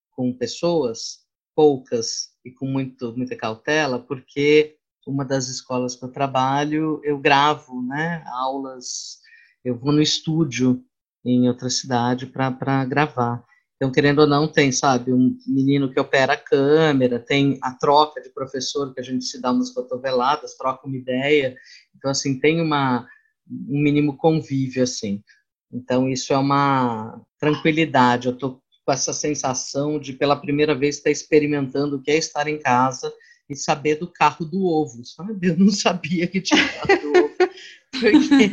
[0.09, 1.22] com pessoas,
[1.55, 7.81] poucas e com muito, muita cautela, porque uma das escolas que eu trabalho, eu gravo
[7.81, 9.19] né, aulas,
[9.63, 10.83] eu vou no estúdio
[11.25, 13.43] em outra cidade para gravar.
[13.75, 18.21] Então, querendo ou não, tem, sabe, um menino que opera a câmera, tem a troca
[18.21, 21.57] de professor que a gente se dá umas cotoveladas, troca uma ideia.
[21.93, 23.05] Então, assim, tem uma,
[23.45, 25.21] um mínimo convívio, assim.
[25.69, 28.27] Então, isso é uma tranquilidade.
[28.27, 32.47] Eu estou com essa sensação de, pela primeira vez, estar experimentando o que é estar
[32.47, 33.11] em casa
[33.49, 35.47] e saber do carro do ovo, sabe?
[35.47, 37.33] Eu não sabia que tinha carro do ovo.
[37.93, 38.49] Porque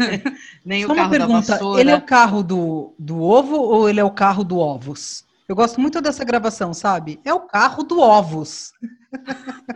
[0.65, 1.81] nem Só o uma carro da pergunta, vassoura.
[1.81, 5.25] ele é o carro do, do ovo ou ele é o carro do ovos?
[5.49, 7.19] Eu gosto muito dessa gravação, sabe?
[7.25, 8.71] É o carro do ovos.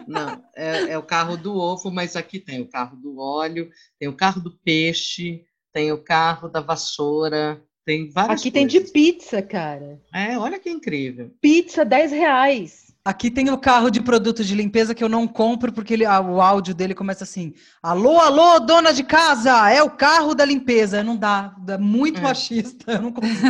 [0.07, 4.07] Não, é, é o carro do ovo, mas aqui tem o carro do óleo, tem
[4.07, 8.93] o carro do peixe, tem o carro da vassoura, tem várias Aqui tem de coisas.
[8.93, 10.01] pizza, cara.
[10.13, 11.31] É, olha que incrível.
[11.41, 12.85] Pizza, 10 reais.
[13.05, 16.21] Aqui tem o carro de produto de limpeza que eu não compro porque ele, ah,
[16.23, 21.03] o áudio dele começa assim: Alô, alô, dona de casa, é o carro da limpeza.
[21.03, 22.23] Não dá, é muito É.
[22.23, 22.93] machista.
[22.93, 23.47] Eu não consigo.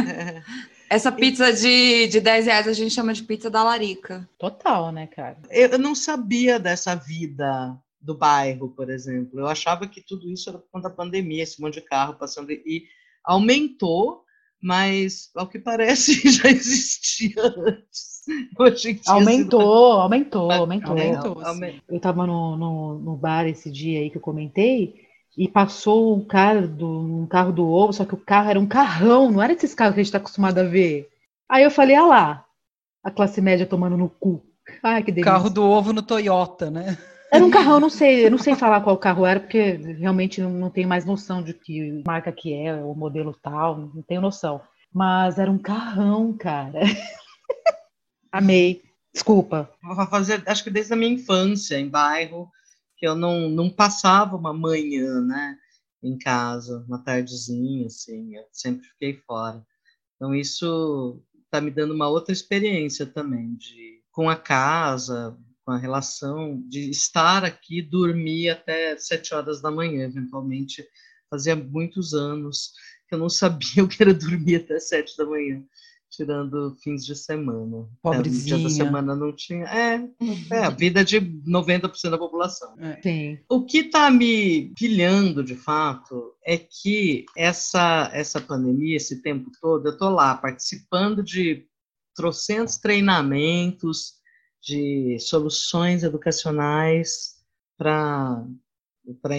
[0.91, 4.29] Essa pizza de, de 10 reais a gente chama de pizza da larica.
[4.39, 5.39] Total, né, cara?
[5.51, 9.39] Eu não sabia dessa vida do bairro, por exemplo.
[9.39, 12.51] Eu achava que tudo isso era por conta da pandemia, esse monte de carro passando.
[12.51, 12.85] E
[13.25, 14.24] aumentou,
[14.65, 18.15] mas ao que parece já existia antes.
[19.07, 20.91] Aumentou, aumentou, Mas- aumentou.
[20.93, 21.35] Aumentou.
[21.37, 24.95] sido- aume- Eu tava no, no, no bar esse dia aí que eu comentei
[25.37, 28.67] e passou um cara do um carro do ovo, só que o carro era um
[28.67, 31.09] carrão, não era esses carros que a gente tá acostumado a ver.
[31.49, 32.45] Aí eu falei, ah lá,
[33.03, 34.43] a classe média tomando no cu.
[34.83, 35.31] Ai, que delícia.
[35.31, 36.97] Carro do ovo no Toyota, né?
[37.35, 40.51] Era um carrão, não sei, eu não sei falar qual carro era, porque realmente não,
[40.51, 44.61] não tenho mais noção de que marca que é, o modelo tal, não tenho noção.
[44.93, 46.81] Mas era um carrão, cara.
[48.31, 48.83] Amei.
[49.13, 49.69] Desculpa.
[50.11, 52.49] Fazer, acho que desde a minha infância, em bairro,
[52.97, 55.57] que eu não, não passava uma manhã, né,
[56.03, 59.65] em casa, uma tardezinha, assim, eu sempre fiquei fora.
[60.15, 65.79] Então, isso está me dando uma outra experiência também, de, com a casa, com a
[65.79, 70.87] relação, de estar aqui, dormir até sete horas da manhã, eventualmente,
[71.31, 72.73] fazia muitos anos
[73.09, 75.65] que eu não sabia o que era dormir até sete da manhã
[76.17, 77.59] tirando fins de semana.
[77.59, 78.59] É, no dia Pobrezinha.
[78.63, 79.65] da semana não tinha.
[79.65, 80.09] É,
[80.51, 82.75] é a vida de 90% da população.
[83.03, 83.39] Sim.
[83.49, 89.87] O que está me pilhando, de fato, é que essa, essa pandemia, esse tempo todo,
[89.87, 91.67] eu estou lá participando de
[92.15, 94.15] trocentos treinamentos,
[94.65, 97.35] de soluções educacionais
[97.77, 98.47] para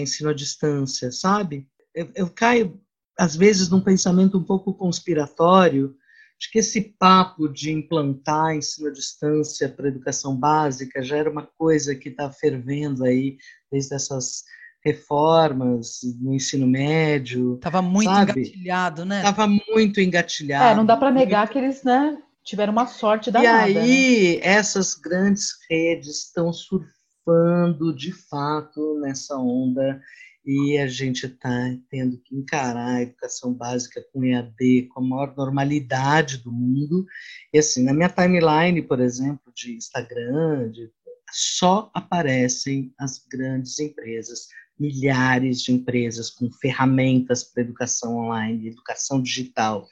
[0.00, 1.68] ensino à distância, sabe?
[1.94, 2.80] Eu, eu caio,
[3.18, 5.96] às vezes, num pensamento um pouco conspiratório
[6.38, 11.46] de que esse papo de implantar ensino à distância para educação básica já era uma
[11.58, 13.38] coisa que está fervendo aí
[13.72, 14.44] desde essas
[14.84, 17.56] reformas no ensino médio.
[17.56, 18.40] Tava muito Sabe?
[18.40, 19.18] engatilhado, né?
[19.18, 20.72] Estava muito engatilhado.
[20.72, 22.16] É, não dá para negar que eles, né,
[22.46, 23.72] tiveram uma sorte E danada.
[23.74, 23.80] né?
[23.80, 30.00] aí, essas grandes redes estão surfando de fato nessa onda
[30.44, 31.50] e a gente está
[31.90, 37.04] tendo que encarar a educação básica com EAD com a maior normalidade do mundo.
[37.52, 40.88] E assim, na minha timeline, por exemplo, de Instagram, de-
[41.32, 44.46] só aparecem as grandes empresas,
[44.78, 49.88] milhares de empresas com ferramentas para educação online, educação digital.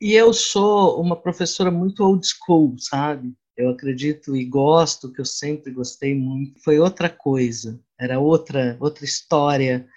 [0.00, 3.34] E eu sou uma professora muito old school, sabe?
[3.56, 6.62] Eu acredito e gosto, que eu sempre gostei muito.
[6.62, 9.88] Foi outra coisa, era outra, outra história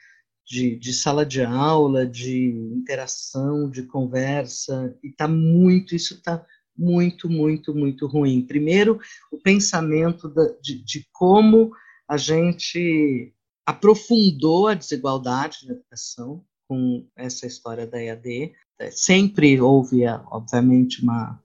[0.48, 4.98] de, de sala de aula, de interação, de conversa.
[5.04, 6.46] E tá muito, isso está
[6.78, 8.46] muito, muito, muito ruim.
[8.48, 11.72] Primeiro, o pensamento da, de, de como
[12.08, 13.34] a gente
[13.66, 18.54] aprofundou a desigualdade na educação com essa história da EAD.
[18.80, 21.40] É, Sempre houve, ah, obviamente, uma,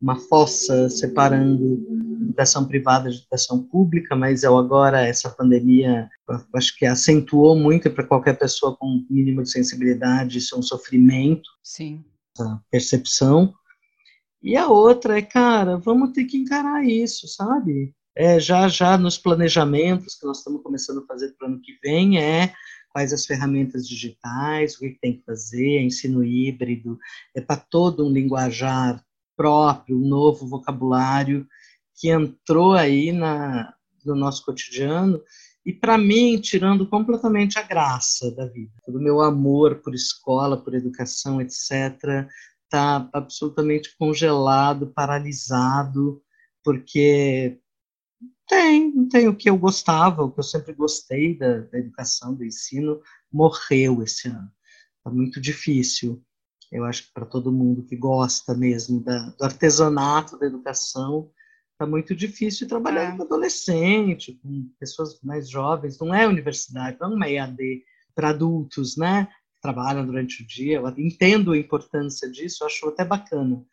[0.00, 1.86] uma fossa separando
[2.22, 6.08] educação privada de educação pública, mas eu agora, essa pandemia,
[6.54, 10.62] acho que acentuou muito para qualquer pessoa com um mínimo de sensibilidade, isso é um
[10.62, 12.04] sofrimento, Sim.
[12.36, 13.52] essa percepção.
[14.42, 17.92] E a outra é, cara, vamos ter que encarar isso, sabe?
[18.16, 21.78] É, já já nos planejamentos que nós estamos começando a fazer para o ano que
[21.82, 22.52] vem é
[22.88, 26.98] quais as ferramentas digitais, o que tem que fazer, é ensino híbrido,
[27.34, 29.02] é para todo um linguajar
[29.36, 31.46] próprio, um novo vocabulário
[31.94, 33.74] que entrou aí na,
[34.04, 35.22] no nosso cotidiano
[35.64, 40.56] e para mim tirando completamente a graça da vida, todo o meu amor por escola,
[40.56, 42.26] por educação, etc
[42.68, 46.22] está absolutamente congelado, paralisado,
[46.62, 47.58] porque
[48.48, 52.44] tem, tem o que eu gostava, o que eu sempre gostei da, da educação, do
[52.44, 53.00] ensino,
[53.32, 54.50] morreu esse ano.
[54.98, 56.22] Está muito difícil.
[56.70, 61.30] Eu acho que para todo mundo que gosta mesmo da, do artesanato da educação,
[61.72, 63.16] está muito difícil trabalhar É.
[63.16, 65.98] com adolescente, com pessoas mais jovens.
[65.98, 67.84] Não é universidade, não é uma EAD
[68.14, 69.28] para adultos, né?
[69.60, 73.64] trabalham durante o dia, eu entendo a importância disso, acho até bacana,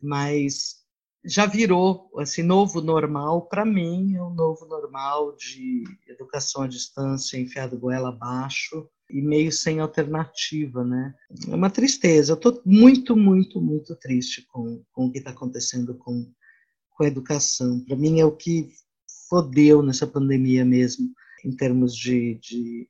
[0.00, 0.81] mas
[1.24, 7.38] já virou esse novo normal, para mim, é um novo normal de educação à distância,
[7.38, 11.14] enfiado goela abaixo e meio sem alternativa, né?
[11.48, 12.32] É uma tristeza.
[12.32, 16.26] Eu estou muito, muito, muito triste com, com o que está acontecendo com,
[16.90, 17.84] com a educação.
[17.84, 18.70] Para mim é o que
[19.28, 21.08] fodeu nessa pandemia mesmo,
[21.44, 22.88] em termos de, de,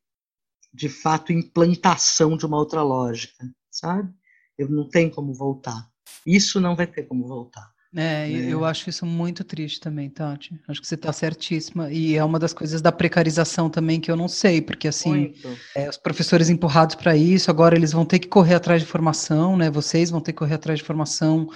[0.73, 4.13] de fato, implantação de uma outra lógica, sabe?
[4.57, 5.91] Eu não tenho como voltar.
[6.27, 7.72] Isso não vai ter como voltar.
[7.95, 8.53] É, né?
[8.53, 10.59] eu acho isso muito triste também, Tati.
[10.67, 11.91] Acho que você está certíssima.
[11.93, 15.35] E é uma das coisas da precarização também que eu não sei, porque assim,
[15.75, 19.57] é, os professores empurrados para isso, agora eles vão ter que correr atrás de formação,
[19.57, 19.71] né?
[19.71, 21.49] Vocês vão ter que correr atrás de formação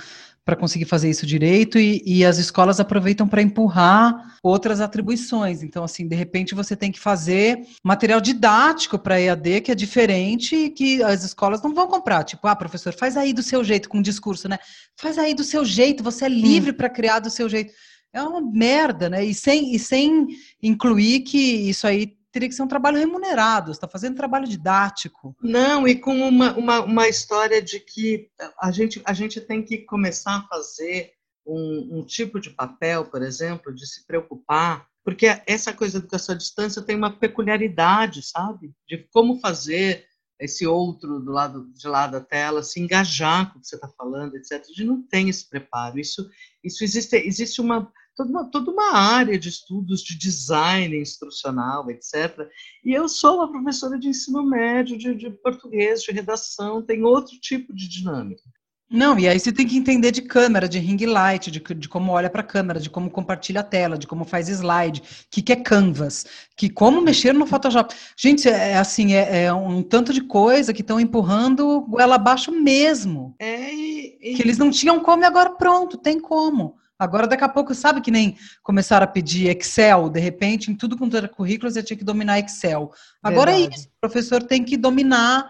[0.47, 5.61] para conseguir fazer isso direito e, e as escolas aproveitam para empurrar outras atribuições.
[5.61, 10.55] Então, assim, de repente você tem que fazer material didático para EAD que é diferente
[10.55, 12.23] e que as escolas não vão comprar.
[12.23, 14.57] Tipo, ah, professor, faz aí do seu jeito com o discurso, né?
[14.95, 17.73] Faz aí do seu jeito, você é livre para criar do seu jeito.
[18.13, 19.25] É uma merda, né?
[19.25, 20.29] E sem, e sem
[20.63, 21.39] incluir que
[21.69, 25.35] isso aí teria que ser um trabalho remunerado, está fazendo trabalho didático.
[25.41, 28.29] Não, e com uma, uma, uma história de que
[28.61, 31.13] a gente, a gente tem que começar a fazer
[31.47, 36.35] um, um tipo de papel, por exemplo, de se preocupar, porque essa coisa da educação
[36.35, 38.75] à distância tem uma peculiaridade, sabe?
[38.87, 40.05] De como fazer
[40.39, 43.89] esse outro do lado de lá da tela se engajar com o que você está
[43.89, 44.53] falando, etc.
[44.53, 45.99] A gente não tem esse preparo.
[45.99, 46.29] Isso,
[46.63, 52.49] isso existe, existe uma toda uma, toda uma área de estudos de design instrucional, etc.
[52.85, 57.39] E eu sou uma professora de ensino médio, de, de português, de redação, tem outro
[57.39, 58.43] tipo de dinâmica.
[58.89, 62.13] Não, e aí você tem que entender de câmera, de ring light, de, de como
[62.13, 65.43] olha para a câmera, de como compartilha a tela, de como faz slide, o que,
[65.43, 66.25] que é canvas,
[66.57, 67.93] que como mexer no Photoshop.
[68.17, 72.53] Gente, é, é assim, é, é um tanto de coisa que estão empurrando goela abaixo
[72.53, 73.35] mesmo.
[73.41, 74.35] É, e, e...
[74.37, 76.77] Que eles não tinham como e agora pronto, tem como.
[76.99, 80.97] Agora, daqui a pouco, sabe que nem começaram a pedir Excel, de repente, em tudo
[80.97, 82.91] quanto era currículo, você tinha que dominar Excel.
[83.23, 83.75] Agora é Verdade.
[83.75, 85.47] é isso, o professor tem que dominar,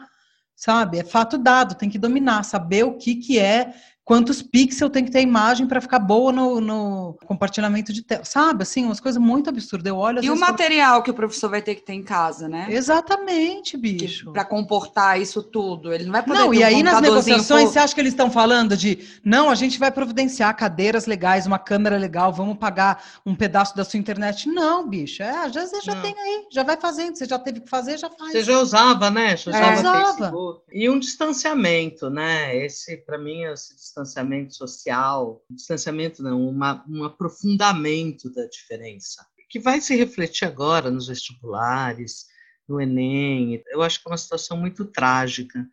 [0.57, 0.99] sabe?
[0.99, 3.73] É fato dado, tem que dominar, saber o que, que é
[4.07, 8.25] quantos pixels tem que ter a imagem para ficar boa no, no, compartilhamento de tela.
[8.25, 9.91] Sabe, assim, umas coisas muito absurdas.
[9.91, 12.69] Eu olho, e o material que o professor vai ter que ter em casa, né?
[12.71, 14.31] Exatamente, bicho.
[14.33, 15.93] Para comportar isso tudo.
[15.93, 17.73] Ele não vai poder Não, e aí nas negociações, por...
[17.73, 21.59] você acha que eles estão falando de não, a gente vai providenciar cadeiras legais, uma
[21.59, 24.49] câmera legal, vamos pagar um pedaço da sua internet.
[24.49, 25.21] Não, bicho.
[25.21, 26.03] É, já, você já não.
[26.03, 27.17] tem aí, já vai fazendo.
[27.17, 28.31] Você já teve que fazer, já faz.
[28.31, 29.37] Você já usava, né?
[29.37, 29.75] Já é.
[29.75, 30.33] usava.
[30.73, 32.57] E um distanciamento, né?
[32.57, 33.96] Esse, para mim, esse distanciamento
[34.55, 42.27] social, distanciamento não, uma, um aprofundamento da diferença, que vai se refletir agora nos vestibulares,
[42.69, 43.63] no Enem.
[43.69, 45.67] Eu acho que é uma situação muito trágica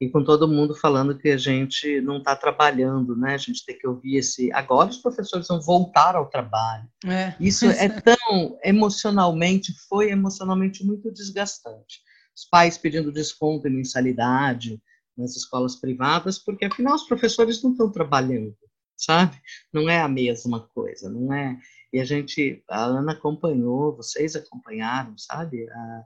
[0.00, 3.34] e com todo mundo falando que a gente não está trabalhando, né?
[3.34, 4.50] A gente tem que ouvir esse.
[4.52, 6.88] Agora os professores vão voltar ao trabalho.
[7.04, 7.34] É.
[7.38, 12.00] Isso é tão emocionalmente, foi emocionalmente muito desgastante.
[12.34, 14.80] Os pais pedindo desconto em mensalidade,
[15.20, 18.56] nas escolas privadas, porque afinal os professores não estão trabalhando,
[18.96, 19.40] sabe?
[19.72, 21.58] Não é a mesma coisa, não é.
[21.92, 25.68] E a gente, a Ana acompanhou, vocês acompanharam, sabe?
[25.68, 26.04] A,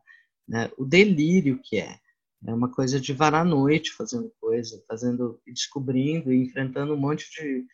[0.48, 1.98] né, o delírio que é.
[2.46, 7.30] É uma coisa de varar à noite fazendo coisa, fazendo, descobrindo e enfrentando um monte
[7.30, 7.66] de,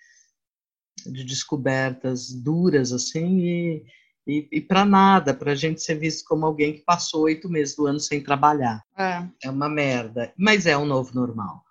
[1.12, 3.84] de descobertas duras, assim, e,
[4.27, 7.75] e, e para nada, para a gente ser visto como alguém que passou oito meses
[7.75, 8.83] do ano sem trabalhar.
[8.97, 9.27] É.
[9.45, 10.33] é uma merda.
[10.37, 11.64] Mas é o um novo normal.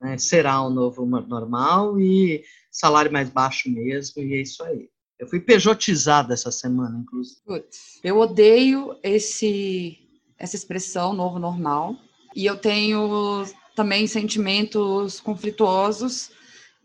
[0.00, 0.18] Né?
[0.18, 4.88] Será o um novo normal e salário mais baixo mesmo, e é isso aí.
[5.18, 7.40] Eu fui pejotizada essa semana, inclusive.
[7.44, 9.98] Putz, eu odeio esse,
[10.38, 11.96] essa expressão novo normal.
[12.34, 13.44] E eu tenho
[13.76, 16.30] também sentimentos conflituosos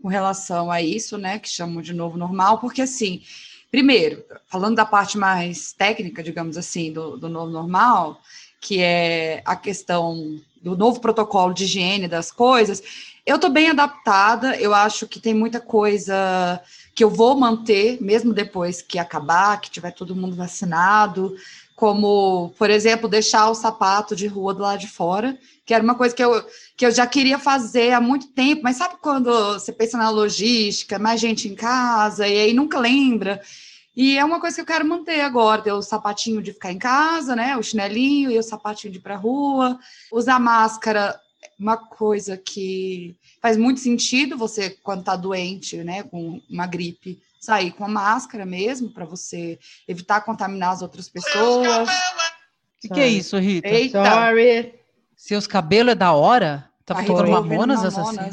[0.02, 3.22] com relação a isso, né, que chamam de novo normal, porque assim,
[3.72, 8.20] Primeiro, falando da parte mais técnica, digamos assim, do, do novo normal,
[8.60, 12.82] que é a questão do novo protocolo de higiene das coisas,
[13.26, 16.60] eu estou bem adaptada, eu acho que tem muita coisa
[16.96, 21.36] que eu vou manter, mesmo depois que acabar, que tiver todo mundo vacinado,
[21.76, 25.38] como, por exemplo, deixar o sapato de rua do lado de fora,
[25.70, 26.44] que era uma coisa que eu,
[26.76, 30.98] que eu já queria fazer há muito tempo, mas sabe quando você pensa na logística,
[30.98, 33.40] mais gente em casa, e aí nunca lembra.
[33.96, 36.80] E é uma coisa que eu quero manter agora, ter o sapatinho de ficar em
[36.80, 37.56] casa, né?
[37.56, 39.78] O chinelinho e o sapatinho de ir para rua.
[40.12, 41.22] Usar máscara,
[41.60, 47.74] uma coisa que faz muito sentido você, quando está doente, né, com uma gripe, sair
[47.74, 51.88] com a máscara mesmo, para você evitar contaminar as outras pessoas.
[51.88, 53.68] O que, que, é isso, Rita?
[53.68, 54.04] Eita.
[54.04, 54.79] Sorry.
[55.20, 56.70] Seus cabelos é da hora?
[56.86, 58.30] Tava tá tocando Mamonas essa cena?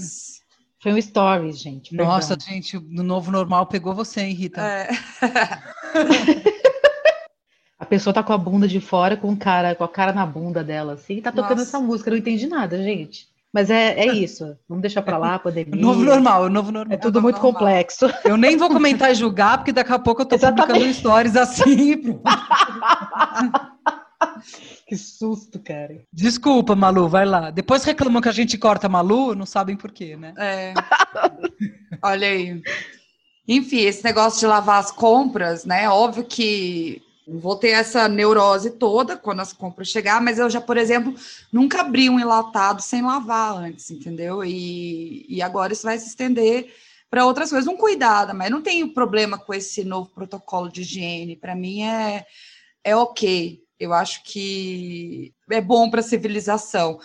[0.81, 1.91] Foi um stories, gente.
[1.91, 2.07] Perdão.
[2.07, 4.61] Nossa, gente, no novo normal pegou você, hein, Rita?
[4.61, 4.89] É.
[7.77, 10.63] a pessoa tá com a bunda de fora, com, cara, com a cara na bunda
[10.63, 11.71] dela, assim, e tá tocando Nossa.
[11.71, 12.09] essa música.
[12.09, 13.27] Eu não entendi nada, gente.
[13.53, 14.57] Mas é, é isso.
[14.69, 15.83] Vamos deixar para lá, pandemia.
[15.83, 16.95] Novo normal, novo normal.
[16.95, 17.53] É tudo muito normal.
[17.53, 18.07] complexo.
[18.25, 20.69] Eu nem vou comentar e julgar, porque daqui a pouco eu tô Exatamente.
[20.69, 22.21] publicando stories assim.
[24.87, 26.03] que susto, cara.
[26.13, 27.51] Desculpa, Malu, vai lá.
[27.51, 30.35] Depois reclamam que a gente corta Malu, não sabem por quê, né?
[30.39, 30.75] É.
[32.03, 32.63] Olha aí.
[33.49, 35.89] Enfim, esse negócio de lavar as compras, né?
[35.89, 40.77] Óbvio que vou ter essa neurose toda quando as compras chegar, mas eu já, por
[40.77, 41.15] exemplo,
[41.53, 44.45] nunca abri um enlatado sem lavar antes, entendeu?
[44.45, 46.73] E, e agora isso vai se estender
[47.11, 47.69] para outras coisas.
[47.69, 51.37] Um cuidado, mas não tenho problema com esse novo protocolo de higiene.
[51.37, 52.25] Para mim é,
[52.85, 53.61] é ok.
[53.79, 56.99] Eu acho que é bom para a civilização.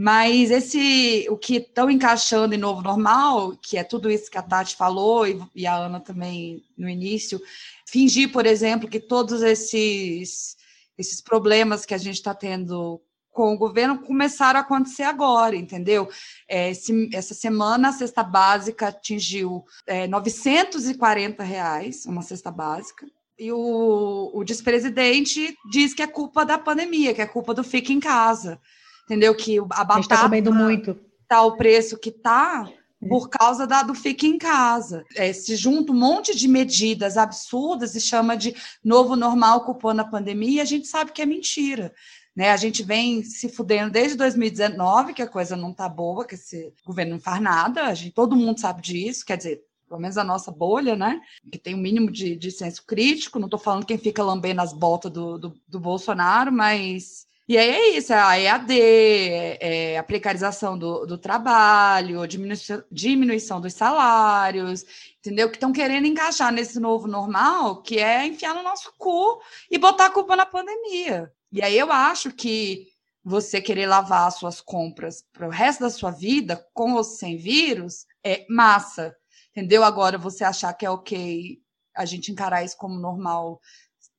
[0.00, 4.42] Mas esse, o que estão encaixando em novo normal, que é tudo isso que a
[4.42, 7.40] Tati falou e, e a Ana também no início,
[7.84, 10.56] fingir, por exemplo, que todos esses,
[10.96, 13.02] esses problemas que a gente está tendo
[13.32, 16.08] com o governo começaram a acontecer agora, entendeu?
[16.48, 23.06] É, esse, essa semana a cesta básica atingiu é, 940 reais, uma cesta básica.
[23.38, 27.92] E o, o despresidente diz que é culpa da pandemia, que é culpa do fica
[27.92, 28.60] em casa.
[29.04, 29.34] Entendeu?
[29.34, 29.92] Que a batata.
[29.92, 30.98] A gente tá comendo muito.
[31.28, 32.68] Tá o preço que tá
[33.00, 33.08] é.
[33.08, 35.04] por causa da, do fica em casa.
[35.14, 40.08] É, se junta um monte de medidas absurdas e chama de novo normal culpando a
[40.08, 41.94] pandemia, e a gente sabe que é mentira.
[42.34, 42.50] Né?
[42.50, 46.72] A gente vem se fudendo desde 2019, que a coisa não tá boa, que esse
[46.84, 50.24] governo não faz nada, a gente, todo mundo sabe disso, quer dizer, pelo menos a
[50.24, 51.20] nossa bolha, né?
[51.50, 53.38] Que tem o um mínimo de, de senso crítico.
[53.38, 57.70] Não estou falando quem fica lambendo as botas do, do, do Bolsonaro, mas e aí
[57.70, 64.84] é isso, é a EAD, é a precarização do, do trabalho, diminuição, diminuição dos salários,
[65.18, 65.48] entendeu?
[65.48, 70.06] Que estão querendo encaixar nesse novo normal, que é enfiar no nosso cu e botar
[70.06, 71.32] a culpa na pandemia.
[71.50, 72.88] E aí eu acho que
[73.24, 77.38] você querer lavar as suas compras para o resto da sua vida, com ou sem
[77.38, 79.16] vírus, é massa,
[79.58, 79.82] entendeu?
[79.82, 81.60] Agora você achar que é ok
[81.96, 83.60] a gente encarar isso como normal,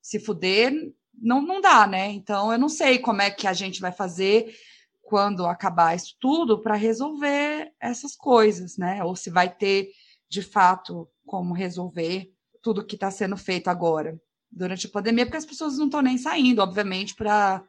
[0.02, 0.74] se fuder,
[1.14, 2.10] não, não dá, né?
[2.12, 4.54] Então, eu não sei como é que a gente vai fazer
[5.02, 9.02] quando acabar isso tudo para resolver essas coisas, né?
[9.04, 9.90] Ou se vai ter,
[10.30, 12.30] de fato, como resolver
[12.62, 14.20] tudo que está sendo feito agora
[14.52, 17.64] durante a pandemia, porque as pessoas não estão nem saindo, obviamente, para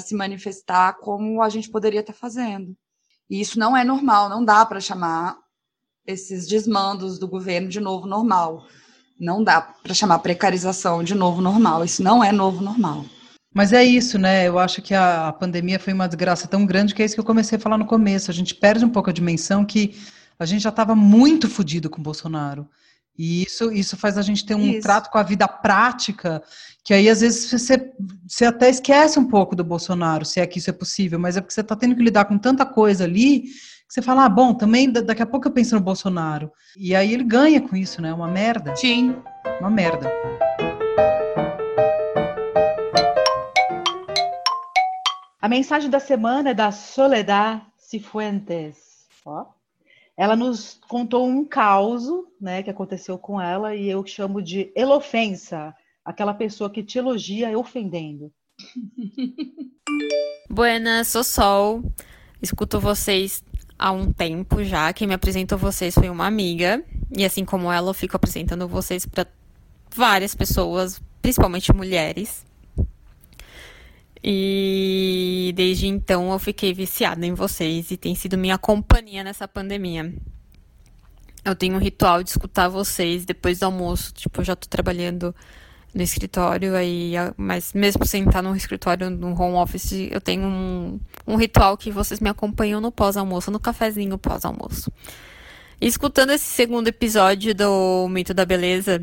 [0.00, 2.76] se manifestar como a gente poderia estar tá fazendo.
[3.30, 5.38] E isso não é normal, não dá para chamar
[6.06, 8.66] esses desmandos do governo de novo normal.
[9.18, 11.84] Não dá para chamar precarização de novo normal.
[11.84, 13.04] Isso não é novo normal.
[13.52, 14.46] Mas é isso, né?
[14.46, 17.24] Eu acho que a, pandemia foi uma desgraça tão grande que é isso que eu
[17.24, 18.30] comecei a falar no começo.
[18.30, 19.96] A gente perde um pouco a dimensão que
[20.38, 22.68] a gente já estava muito fodido com o Bolsonaro.
[23.18, 24.82] E isso, isso faz a gente ter um isso.
[24.82, 26.42] trato com a vida prática,
[26.84, 27.90] que aí às vezes você,
[28.28, 31.40] você até esquece um pouco do Bolsonaro, se é que isso é possível, mas é
[31.40, 33.44] porque você está tendo que lidar com tanta coisa ali
[33.88, 36.50] você fala, ah, bom, também daqui a pouco eu penso no Bolsonaro.
[36.76, 38.12] E aí ele ganha com isso, né?
[38.12, 38.74] Uma merda.
[38.74, 39.16] Sim.
[39.60, 40.10] Uma merda.
[45.40, 49.06] A mensagem da semana é da Soledad Cifuentes.
[49.24, 49.46] Ó.
[50.16, 52.04] Ela nos contou um caos,
[52.40, 55.72] né, que aconteceu com ela e eu chamo de elofensa,
[56.04, 58.32] aquela pessoa que te elogia ofendendo.
[60.50, 61.82] Buenas, sou Sol.
[62.42, 63.44] Escuto vocês
[63.78, 64.92] há um tempo já.
[64.92, 66.82] Quem me apresentou vocês foi uma amiga.
[67.16, 69.26] E assim como ela, eu fico apresentando vocês para
[69.94, 72.44] várias pessoas, principalmente mulheres.
[74.22, 80.12] E desde então eu fiquei viciada em vocês e tem sido minha companhia nessa pandemia.
[81.44, 84.12] Eu tenho um ritual de escutar vocês depois do almoço.
[84.12, 85.32] Tipo, eu já tô trabalhando
[85.96, 91.00] no escritório, aí, mas mesmo sem estar no escritório, no home office, eu tenho um,
[91.26, 94.92] um ritual que vocês me acompanham no pós-almoço, no cafezinho pós-almoço.
[95.80, 99.02] Escutando esse segundo episódio do Mito da Beleza,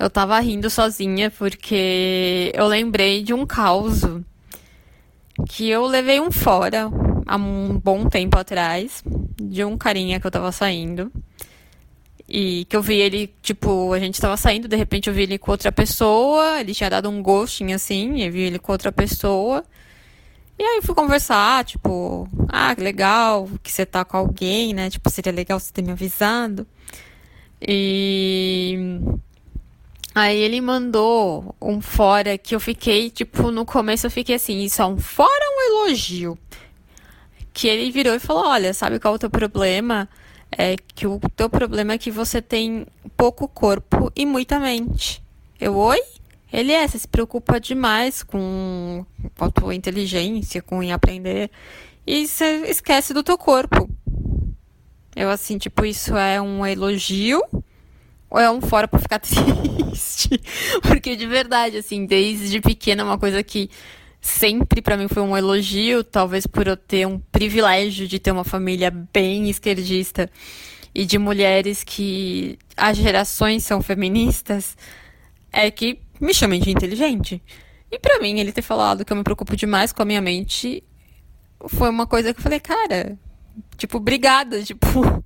[0.00, 4.00] eu tava rindo sozinha porque eu lembrei de um caos
[5.48, 6.90] que eu levei um fora
[7.24, 9.04] há um bom tempo atrás
[9.40, 11.12] de um carinha que eu tava saindo.
[12.32, 15.36] E que eu vi ele, tipo, a gente tava saindo, de repente eu vi ele
[15.36, 19.64] com outra pessoa, ele tinha dado um ghosting assim, eu vi ele com outra pessoa.
[20.56, 24.88] E aí fui conversar, tipo, ah, que legal que você tá com alguém, né?
[24.90, 26.64] Tipo, seria legal você ter me avisado.
[27.60, 28.78] E
[30.14, 34.80] aí ele mandou um fora que eu fiquei, tipo, no começo eu fiquei assim, isso
[34.80, 36.38] é um fora ou um elogio?
[37.52, 40.08] Que ele virou e falou, olha, sabe qual é o teu problema?
[40.56, 42.86] É que o teu problema é que você tem
[43.16, 45.22] pouco corpo e muita mente.
[45.60, 46.00] Eu, oi?
[46.52, 49.06] Ele é, você se preocupa demais com
[49.38, 51.50] a tua inteligência, com em aprender,
[52.06, 53.88] e você esquece do teu corpo.
[55.14, 57.42] Eu, assim, tipo, isso é um elogio
[58.28, 60.40] ou é um fora pra ficar triste?
[60.82, 63.70] Porque de verdade, assim, desde pequena, é uma coisa que
[64.20, 68.44] sempre para mim foi um elogio, talvez por eu ter um privilégio de ter uma
[68.44, 70.30] família bem esquerdista
[70.94, 74.76] e de mulheres que as gerações são feministas,
[75.52, 77.42] é que me chamem de inteligente.
[77.90, 80.84] E para mim, ele ter falado que eu me preocupo demais com a minha mente
[81.68, 83.18] foi uma coisa que eu falei, cara,
[83.76, 85.24] tipo, obrigada, tipo,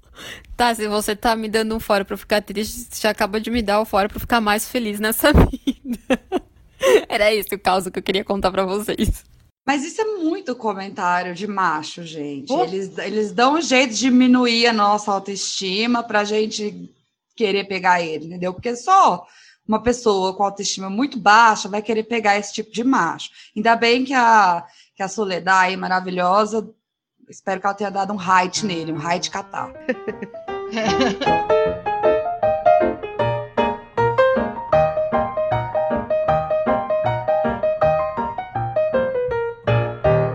[0.57, 3.63] tá, se você tá me dando um fora eu ficar triste, você acaba de me
[3.63, 6.44] dar o fora pra eu ficar mais feliz nessa vida.
[7.09, 9.25] Era esse o caso que eu queria contar para vocês.
[9.66, 12.53] Mas isso é muito comentário de macho, gente.
[12.53, 16.91] Eles, eles dão um jeito de diminuir a nossa autoestima pra gente
[17.35, 18.53] querer pegar ele, entendeu?
[18.53, 19.27] Porque só
[19.66, 23.31] uma pessoa com autoestima muito baixa vai querer pegar esse tipo de macho.
[23.57, 24.64] Ainda bem que a,
[24.95, 26.68] que a Soledad maravilhosa,
[27.29, 29.72] espero que ela tenha dado um height nele, um height catar.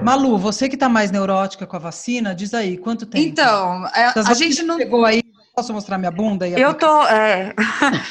[0.10, 3.28] Malu, você que está mais neurótica com a vacina, diz aí, quanto tempo?
[3.28, 4.78] Então, é, a, a gente não.
[4.80, 5.22] Chegou aí,
[5.56, 6.48] posso mostrar minha bunda?
[6.48, 7.04] E eu tô.
[7.04, 7.54] É...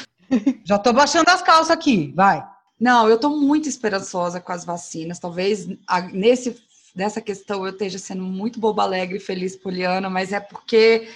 [0.63, 2.41] Já tô baixando as calças aqui, vai.
[2.79, 5.19] Não, eu tô muito esperançosa com as vacinas.
[5.19, 6.55] Talvez a, nesse,
[6.95, 11.09] nessa questão eu esteja sendo muito boba alegre e feliz, Poliana, mas é porque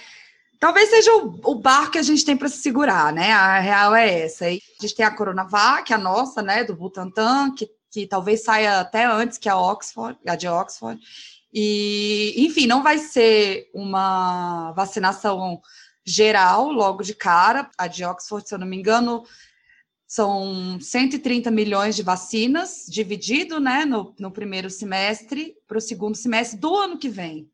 [0.60, 3.32] talvez seja o, o bar que a gente tem para se segurar, né?
[3.32, 4.44] A real é essa.
[4.44, 9.04] A gente tem a Coronavac, a nossa, né, do Butantan, que que talvez saia até
[9.04, 11.00] antes que a Oxford, a de Oxford.
[11.52, 15.62] E, enfim, não vai ser uma vacinação
[16.04, 17.70] geral logo de cara.
[17.78, 19.22] A de Oxford, se eu não me engano,
[20.08, 26.58] são 130 milhões de vacinas, dividido né, no, no primeiro semestre para o segundo semestre
[26.58, 27.48] do ano que vem,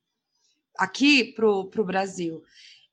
[0.78, 2.42] aqui para o Brasil.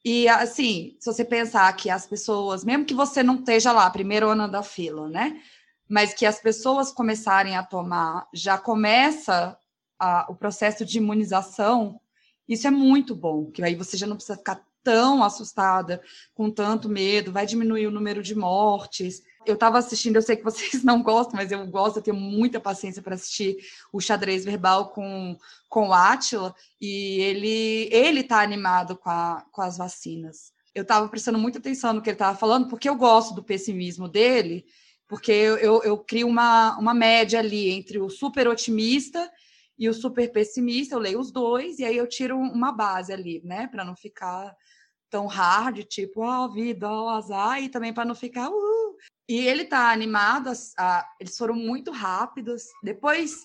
[0.04, 4.28] E assim, se você pensar que as pessoas, mesmo que você não esteja lá, primeiro
[4.28, 5.41] ano da fila, né?
[5.90, 9.58] Mas que as pessoas começarem a tomar, já começa
[10.00, 12.00] a, o processo de imunização,
[12.48, 16.02] isso é muito bom, que aí você já não precisa ficar tão assustada,
[16.34, 19.22] com tanto medo, vai diminuir o número de mortes.
[19.46, 22.58] Eu estava assistindo, eu sei que vocês não gostam, mas eu gosto, eu tenho muita
[22.58, 23.58] paciência para assistir
[23.92, 29.62] o xadrez verbal com, com o Átila, e ele ele está animado com, a, com
[29.62, 30.54] as vacinas.
[30.74, 34.08] Eu estava prestando muita atenção no que ele estava falando, porque eu gosto do pessimismo
[34.08, 34.66] dele,
[35.08, 39.32] porque eu, eu, eu, crio uma, uma média ali entre o super otimista
[39.78, 43.41] e o super pessimista, eu leio os dois, e aí eu tiro uma base ali,
[43.43, 44.55] né, para não ficar
[45.10, 48.97] tão hard, tipo, ó, oh, vida, ó, oh, azar, e também para não ficar, uh.
[49.30, 52.64] E ele tá animado, a, a, eles foram muito rápidos.
[52.82, 53.43] Depois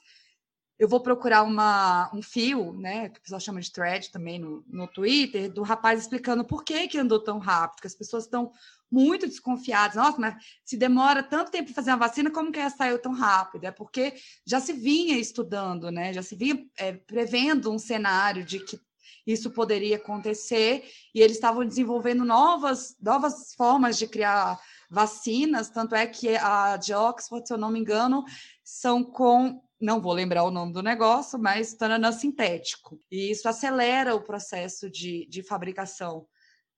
[0.78, 4.64] eu vou procurar uma, um fio, né, que o pessoal chama de thread também no,
[4.66, 8.50] no Twitter, do rapaz explicando por que, que andou tão rápido, que as pessoas estão
[8.92, 9.96] muito desconfiadas.
[9.96, 10.34] Nossa, mas
[10.64, 13.64] se demora tanto tempo para fazer uma vacina, como que ela saiu tão rápido?
[13.64, 14.14] É porque
[14.46, 16.12] já se vinha estudando, né?
[16.12, 18.78] Já se vinha é, prevendo um cenário de que
[19.26, 20.84] isso poderia acontecer
[21.14, 26.92] e eles estavam desenvolvendo novas, novas formas de criar vacinas, tanto é que a de
[26.92, 28.24] Oxford, se eu não me engano,
[28.62, 33.00] são com não vou lembrar o nome do negócio, mas tananã sintético.
[33.10, 36.24] E isso acelera o processo de, de fabricação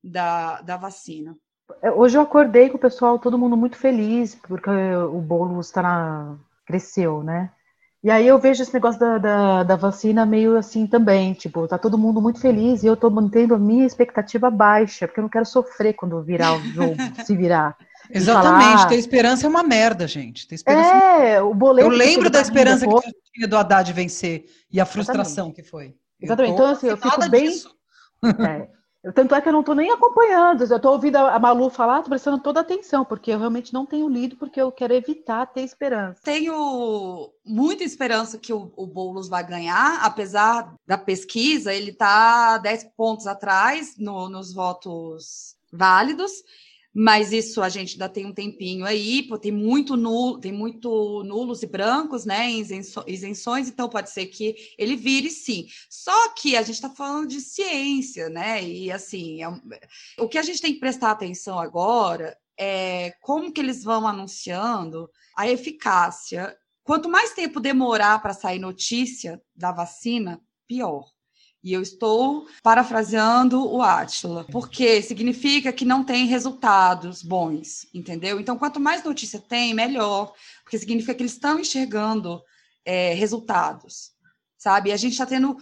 [0.02, 1.36] da, da vacina.
[1.82, 6.36] É, hoje eu acordei com o pessoal, todo mundo muito feliz, porque o bolo está
[6.66, 7.50] cresceu, né?
[8.02, 11.78] E aí eu vejo esse negócio da, da, da, vacina meio assim também, tipo, tá
[11.78, 15.28] todo mundo muito feliz e eu tô mantendo a minha expectativa baixa, porque eu não
[15.30, 17.74] quero sofrer quando virar o jogo, se virar.
[18.10, 18.88] Exatamente, falar...
[18.88, 20.46] ter esperança é uma merda, gente.
[20.46, 21.88] Ter esperança é, é o boleto.
[21.88, 23.06] Eu lembro da esperança depois...
[23.06, 25.62] que tinha do Haddad vencer e a frustração Exatamente.
[25.62, 25.94] que foi.
[26.20, 27.50] Exatamente, então assim, eu fico bem.
[28.24, 28.68] É,
[29.12, 32.10] tanto é que eu não estou nem acompanhando, eu estou ouvindo a Malu falar, estou
[32.10, 36.20] prestando toda atenção, porque eu realmente não tenho lido, porque eu quero evitar ter esperança.
[36.22, 42.84] Tenho muita esperança que o, o Boulos vai ganhar, apesar da pesquisa, ele está 10
[42.96, 46.32] pontos atrás no, nos votos válidos
[46.94, 51.24] mas isso a gente ainda tem um tempinho aí, pô, tem muito nulo, tem muito
[51.24, 52.48] nulos e brancos, né,
[53.06, 55.66] isenções, então pode ser que ele vire sim.
[55.90, 58.62] Só que a gente está falando de ciência, né?
[58.62, 59.48] E assim, é,
[60.18, 65.10] o que a gente tem que prestar atenção agora é como que eles vão anunciando
[65.36, 66.56] a eficácia.
[66.84, 71.13] Quanto mais tempo demorar para sair notícia da vacina, pior.
[71.64, 78.38] E eu estou parafraseando o Átila, porque significa que não tem resultados bons, entendeu?
[78.38, 82.42] Então, quanto mais notícia tem, melhor, porque significa que eles estão enxergando
[82.84, 84.10] é, resultados,
[84.58, 84.90] sabe?
[84.90, 85.56] E a gente está tendo.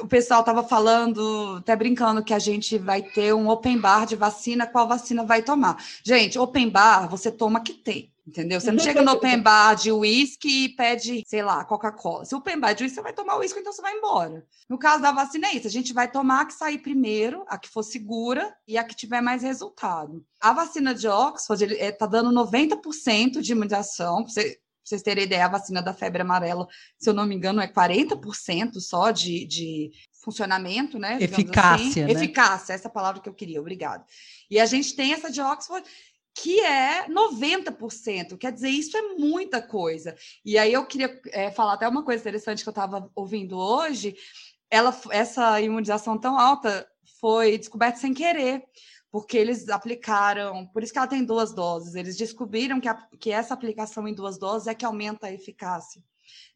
[0.00, 4.14] O pessoal estava falando, até brincando, que a gente vai ter um open bar de
[4.14, 5.84] vacina, qual vacina vai tomar.
[6.04, 8.13] Gente, open bar, você toma que tem.
[8.26, 8.58] Entendeu?
[8.58, 12.24] Você não chega no open bar de uísque e pede, sei lá, Coca-Cola.
[12.24, 14.46] Se o open bar de uísque, você vai tomar uísque, então você vai embora.
[14.66, 15.66] No caso da vacina é isso.
[15.66, 18.96] A gente vai tomar a que sair primeiro, a que for segura e a que
[18.96, 20.24] tiver mais resultado.
[20.40, 24.26] A vacina de Oxford está é, dando 90% de imunização.
[24.26, 26.66] Você, pra vocês terem ideia, a vacina da febre amarela,
[26.98, 29.90] se eu não me engano, é 40% só de, de
[30.22, 31.18] funcionamento, né?
[31.20, 32.04] Eficácia, assim.
[32.04, 32.12] né?
[32.12, 34.02] Eficácia, essa palavra que eu queria, obrigada.
[34.50, 35.86] E a gente tem essa de Oxford
[36.34, 38.36] que é 90%.
[38.36, 40.16] Quer dizer, isso é muita coisa.
[40.44, 44.16] E aí eu queria é, falar até uma coisa interessante que eu estava ouvindo hoje.
[44.68, 46.86] Ela, essa imunização tão alta
[47.20, 48.64] foi descoberta sem querer,
[49.10, 51.94] porque eles aplicaram, por isso que ela tem duas doses.
[51.94, 56.02] Eles descobriram que, a, que essa aplicação em duas doses é que aumenta a eficácia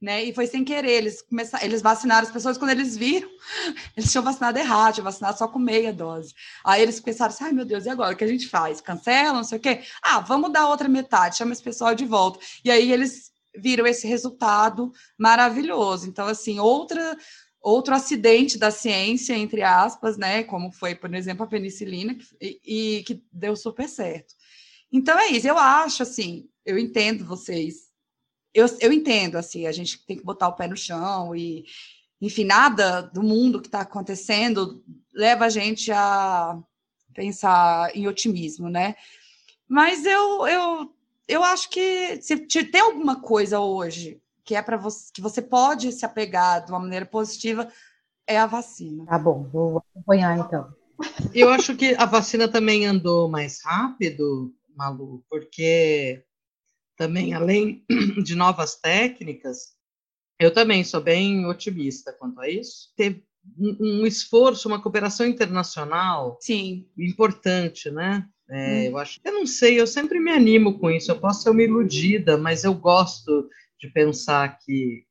[0.01, 0.25] né?
[0.25, 3.29] E foi sem querer, eles começaram, eles vacinaram as pessoas quando eles viram,
[3.97, 6.35] eles tinham vacinado errado, tinham vacinado só com meia dose.
[6.65, 8.81] Aí eles pensaram assim, ai meu Deus, e agora o que a gente faz?
[8.81, 9.83] Cancela, não sei o quê?
[10.03, 12.39] Ah, vamos dar outra metade, chama esse pessoal de volta.
[12.65, 16.09] E aí eles viram esse resultado maravilhoso.
[16.09, 17.17] Então, assim, outra
[17.61, 20.45] outro acidente da ciência, entre aspas, né?
[20.45, 22.61] Como foi, por exemplo, a penicilina, e,
[22.99, 24.35] e que deu super certo.
[24.93, 27.88] Então é isso, eu acho assim, eu entendo vocês
[28.55, 31.65] eu, eu entendo, assim, a gente tem que botar o pé no chão e,
[32.21, 34.83] enfim, nada do mundo que está acontecendo
[35.15, 36.59] leva a gente a
[37.15, 38.95] pensar em otimismo, né?
[39.69, 40.95] Mas eu, eu,
[41.27, 45.93] eu acho que se tem alguma coisa hoje que é para você que você pode
[45.93, 47.71] se apegar de uma maneira positiva
[48.27, 49.05] é a vacina.
[49.05, 50.73] Tá bom, vou acompanhar então.
[51.35, 56.25] Eu acho que a vacina também andou mais rápido, Malu, porque
[56.99, 57.85] também, além
[58.23, 59.77] de novas técnicas,
[60.39, 62.93] eu também sou bem otimista quanto a isso.
[62.97, 63.25] Teve
[63.59, 66.87] um esforço, uma cooperação internacional Sim.
[66.99, 68.27] importante, né?
[68.51, 68.83] É, hum.
[68.91, 71.11] Eu acho, eu não sei, eu sempre me animo com isso.
[71.11, 73.49] Eu posso ser uma iludida, mas eu gosto
[73.81, 75.07] de pensar que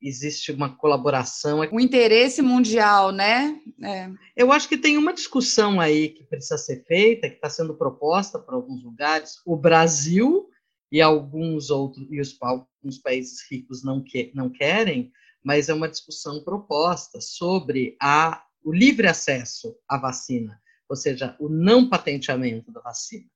[0.00, 1.60] existe uma colaboração.
[1.72, 3.60] Um interesse mundial, né?
[3.82, 4.08] É.
[4.36, 8.38] Eu acho que tem uma discussão aí que precisa ser feita, que está sendo proposta
[8.38, 9.40] para alguns lugares.
[9.44, 10.48] O Brasil
[10.96, 15.12] e alguns outros e os alguns países ricos não que, não querem,
[15.44, 20.58] mas é uma discussão proposta sobre a, o livre acesso à vacina,
[20.88, 23.26] ou seja, o não patenteamento da vacina,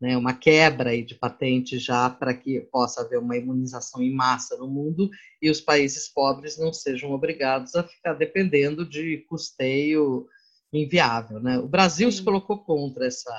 [0.00, 4.56] né, uma quebra aí de patente já para que possa haver uma imunização em massa
[4.56, 5.10] no mundo
[5.42, 10.26] e os países pobres não sejam obrigados a ficar dependendo de custeio
[10.72, 11.58] inviável, né?
[11.58, 13.30] O Brasil se colocou contra essa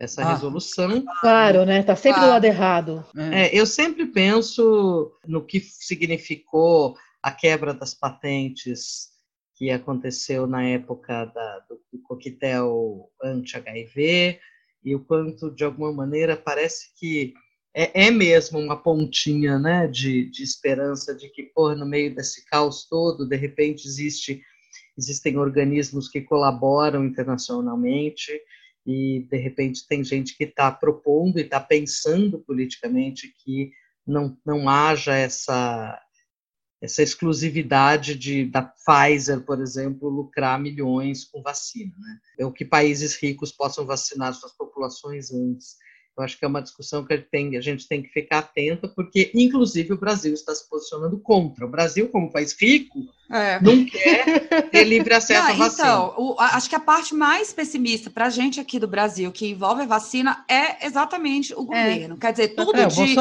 [0.00, 1.04] essa ah, resolução.
[1.20, 1.80] Claro, né?
[1.80, 3.04] Está sempre ah, do lado errado.
[3.14, 9.10] É, eu sempre penso no que significou a quebra das patentes
[9.54, 14.40] que aconteceu na época da, do, do coquetel anti-HIV
[14.82, 17.34] e o quanto, de alguma maneira, parece que
[17.74, 22.46] é, é mesmo uma pontinha né, de, de esperança de que, por no meio desse
[22.46, 24.42] caos todo, de repente existe,
[24.96, 28.32] existem organismos que colaboram internacionalmente
[28.86, 33.70] e de repente tem gente que está propondo e está pensando politicamente que
[34.06, 36.00] não, não haja essa
[36.82, 42.18] essa exclusividade de da Pfizer, por exemplo, lucrar milhões com vacina, né?
[42.38, 45.76] É o que países ricos possam vacinar suas populações antes.
[46.16, 48.40] Eu acho que é uma discussão que a gente, tem, a gente tem que ficar
[48.40, 51.64] atenta, porque, inclusive, o Brasil está se posicionando contra.
[51.64, 52.98] O Brasil, como país rico,
[53.30, 53.60] é.
[53.62, 55.88] não quer ter livre acesso não, à vacina.
[55.88, 59.48] Então, o, acho que a parte mais pessimista para a gente aqui do Brasil, que
[59.48, 61.64] envolve a vacina, é exatamente o é.
[61.64, 62.16] governo.
[62.16, 62.18] É.
[62.18, 63.14] Quer dizer, tudo é, de,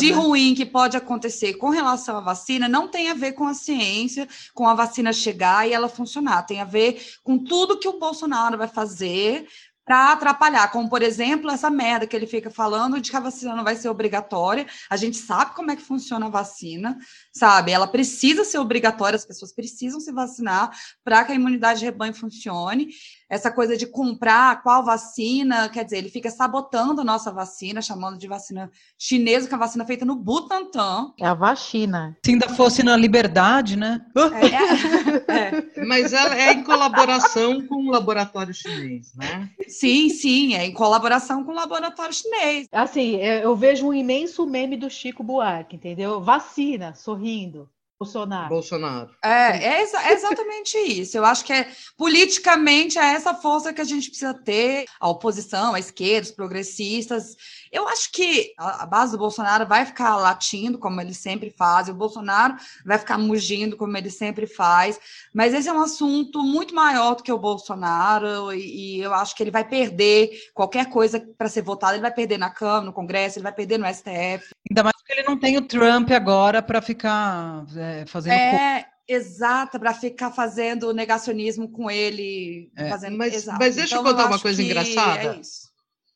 [0.00, 0.16] de né?
[0.16, 4.26] ruim que pode acontecer com relação à vacina não tem a ver com a ciência,
[4.54, 6.44] com a vacina chegar e ela funcionar.
[6.44, 9.46] Tem a ver com tudo que o Bolsonaro vai fazer
[9.86, 13.54] para atrapalhar, como por exemplo essa merda que ele fica falando de que a vacina
[13.54, 14.66] não vai ser obrigatória.
[14.90, 16.98] A gente sabe como é que funciona a vacina,
[17.32, 17.70] sabe?
[17.70, 22.12] Ela precisa ser obrigatória, as pessoas precisam se vacinar para que a imunidade de rebanho
[22.12, 22.88] funcione
[23.28, 28.18] essa coisa de comprar qual vacina, quer dizer, ele fica sabotando a nossa vacina, chamando
[28.18, 31.12] de vacina chinesa, que é a vacina feita no Butantan.
[31.18, 32.16] É a vacina.
[32.24, 34.00] Se ainda fosse na liberdade, né?
[34.16, 35.66] É, é, é.
[35.86, 39.50] Mas ela é em colaboração com o laboratório chinês, né?
[39.68, 42.68] Sim, sim, é em colaboração com o laboratório chinês.
[42.70, 46.20] Assim, eu vejo um imenso meme do Chico Buarque, entendeu?
[46.20, 47.68] Vacina, sorrindo.
[47.98, 48.48] Bolsonaro.
[48.50, 49.10] Bolsonaro.
[49.24, 51.16] É, é, exa é, exatamente isso.
[51.16, 51.66] Eu acho que é
[51.96, 57.34] politicamente é essa força que a gente precisa ter, a oposição, a esquerda, os progressistas.
[57.72, 61.88] Eu acho que a, a base do Bolsonaro vai ficar latindo, como ele sempre faz,
[61.88, 65.00] e o Bolsonaro vai ficar mugindo, como ele sempre faz,
[65.32, 69.34] mas esse é um assunto muito maior do que o Bolsonaro, e, e eu acho
[69.34, 72.92] que ele vai perder qualquer coisa para ser votado, ele vai perder na Câmara, no
[72.92, 74.50] Congresso, ele vai perder no STF.
[74.70, 78.32] Ainda mais porque ele não tem o Trump agora para ficar é, fazendo.
[78.32, 82.72] É, exata, para ficar fazendo negacionismo com ele.
[82.76, 82.88] É.
[82.88, 85.40] Fazendo, mas, mas deixa então, eu contar uma coisa engraçada.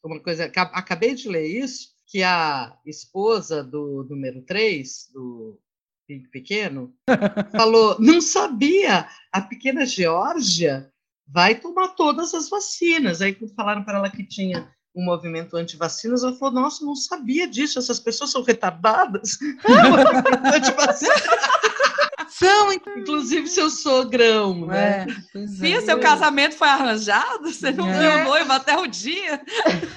[0.05, 5.57] É uma coisa, acabei de ler isso, que a esposa do número 3, do
[6.33, 6.93] Pequeno,
[7.57, 10.93] falou: não sabia, a pequena Geórgia
[11.29, 13.23] vai tomar todas as vacinas.
[13.23, 17.79] Aí, falaram para ela que tinha um movimento anti-vacinas, ela falou: Nossa, não sabia disso,
[17.79, 19.39] essas pessoas são retardadas.
[22.41, 25.07] são, inclusive seu sogrão, né?
[25.35, 25.81] É, é.
[25.83, 27.53] seu casamento foi arranjado?
[27.53, 27.99] Você não é.
[27.99, 29.41] viu o noivo até o dia?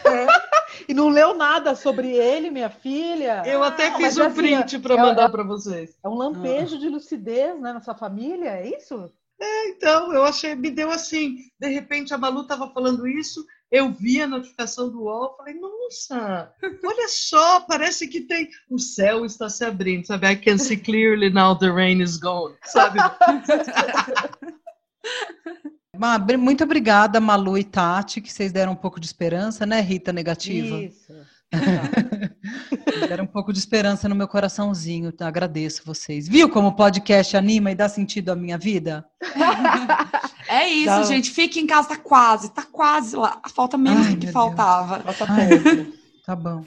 [0.05, 0.27] É.
[0.89, 3.43] E não leu nada sobre ele, minha filha?
[3.45, 5.95] Eu até ah, fiz um assim, print para mandar para vocês.
[6.03, 6.79] É um lampejo ah.
[6.79, 9.09] de lucidez né, na sua família, é isso?
[9.39, 13.91] É, então, eu achei, me deu assim, de repente a Malu estava falando isso, eu
[13.91, 19.49] vi a notificação do UOL, falei, nossa, olha só, parece que tem, o céu está
[19.49, 20.31] se abrindo, sabe?
[20.31, 22.99] I can see clearly now the rain is gone, sabe?
[26.37, 30.77] Muito obrigada, Malu e Tati, que vocês deram um pouco de esperança, né, Rita Negativa?
[30.77, 31.11] Isso.
[33.07, 35.13] Deram um pouco de esperança no meu coraçãozinho.
[35.19, 36.27] Agradeço vocês.
[36.27, 39.05] Viu como o podcast anima e dá sentido à minha vida?
[40.53, 41.31] É isso, gente.
[41.31, 43.41] Fique em casa, tá quase, tá quase lá.
[43.55, 44.99] Falta menos do que faltava.
[44.99, 45.91] Falta pouco.
[46.23, 46.63] tá bom.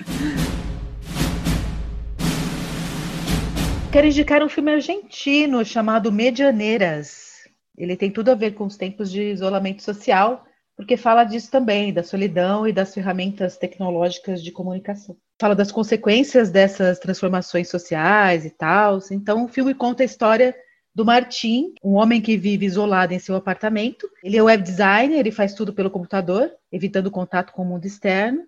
[3.93, 7.47] Quero indicar um filme argentino chamado Medianeiras.
[7.79, 10.45] Ele tem tudo a ver com os tempos de isolamento social
[10.77, 15.17] porque fala disso também, da solidão e das ferramentas tecnológicas de comunicação.
[15.41, 18.99] Fala das consequências dessas transformações sociais e tal.
[19.11, 20.55] Então, o filme conta a história
[20.97, 24.09] do Martim, um homem que vive isolado em seu apartamento.
[24.25, 28.45] Ele é web designer, ele faz tudo pelo computador, evitando contato com o mundo externo.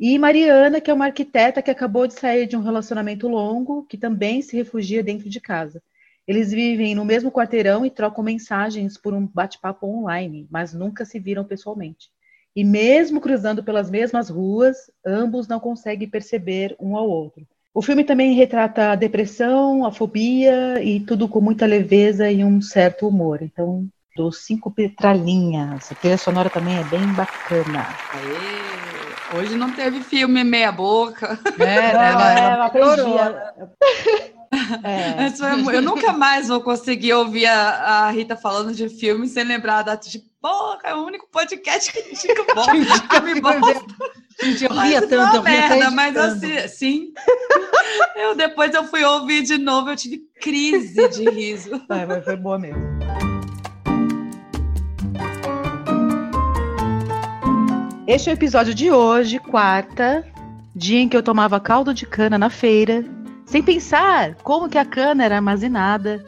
[0.00, 3.96] E Mariana, que é uma arquiteta que acabou de sair de um relacionamento longo, que
[3.96, 5.80] também se refugia dentro de casa.
[6.26, 11.20] Eles vivem no mesmo quarteirão e trocam mensagens por um bate-papo online, mas nunca se
[11.20, 12.08] viram pessoalmente.
[12.56, 17.46] E mesmo cruzando pelas mesmas ruas, ambos não conseguem perceber um ao outro.
[17.74, 22.62] O filme também retrata a depressão, a fobia e tudo com muita leveza e um
[22.62, 23.42] certo humor.
[23.42, 25.90] Então, dou cinco petralinhas.
[25.90, 27.84] A trilha sonora também é bem bacana.
[28.12, 31.36] Aê, hoje não teve filme meia boca.
[31.58, 34.43] É, ela, ela, ela é.
[35.72, 39.94] Eu nunca mais vou conseguir ouvir a, a, Rita falando de filme sem lembrar da
[39.94, 42.64] de porra, é o único podcast que indica bom,
[43.10, 43.50] filme bom.
[44.42, 47.12] Gente, eu ria tanto, eu ria merda, mas assim, sim.
[48.16, 51.70] Eu depois eu fui ouvir de novo, eu tive crise de riso.
[51.90, 52.80] É, foi boa mesmo.
[58.06, 60.26] Este é o episódio de hoje, quarta,
[60.74, 63.04] dia em que eu tomava caldo de cana na feira
[63.46, 66.24] sem pensar como que a cana era armazenada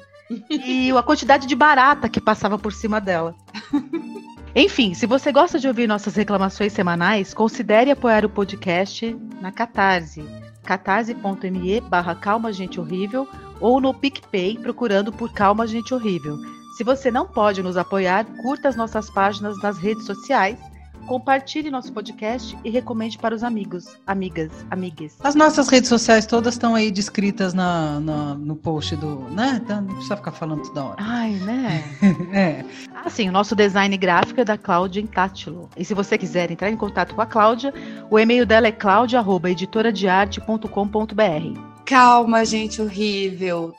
[0.51, 3.34] e a quantidade de barata que passava por cima dela.
[4.55, 10.24] Enfim, se você gosta de ouvir nossas reclamações semanais, considere apoiar o podcast na Catarse,
[10.64, 13.28] catarse.me barra Calma Gente Horrível
[13.60, 16.38] ou no PicPay procurando por Calma Gente Horrível.
[16.76, 20.59] Se você não pode nos apoiar, curta as nossas páginas nas redes sociais
[21.07, 25.16] compartilhe nosso podcast e recomende para os amigos, amigas, amigues.
[25.20, 29.59] As nossas redes sociais todas estão aí descritas na, na, no post do, né?
[29.62, 30.97] Então não precisa ficar falando toda hora.
[30.99, 31.83] Ai, né?
[32.35, 32.62] é.
[33.05, 35.70] Assim, o nosso design gráfico é da Cláudia Intátilo.
[35.77, 37.73] E se você quiser entrar em contato com a Cláudia,
[38.11, 41.61] o e-mail dela é claudia@editoradearte.com.br.
[41.85, 43.73] Calma, gente horrível.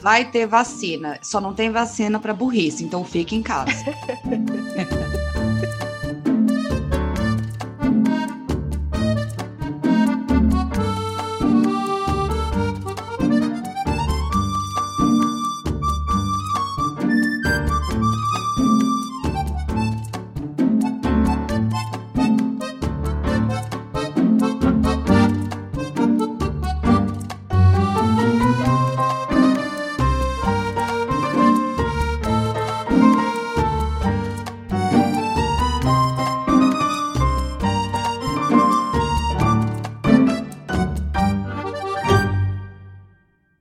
[0.00, 1.18] Vai ter vacina.
[1.22, 3.70] Só não tem vacina para burrice, então fique em casa.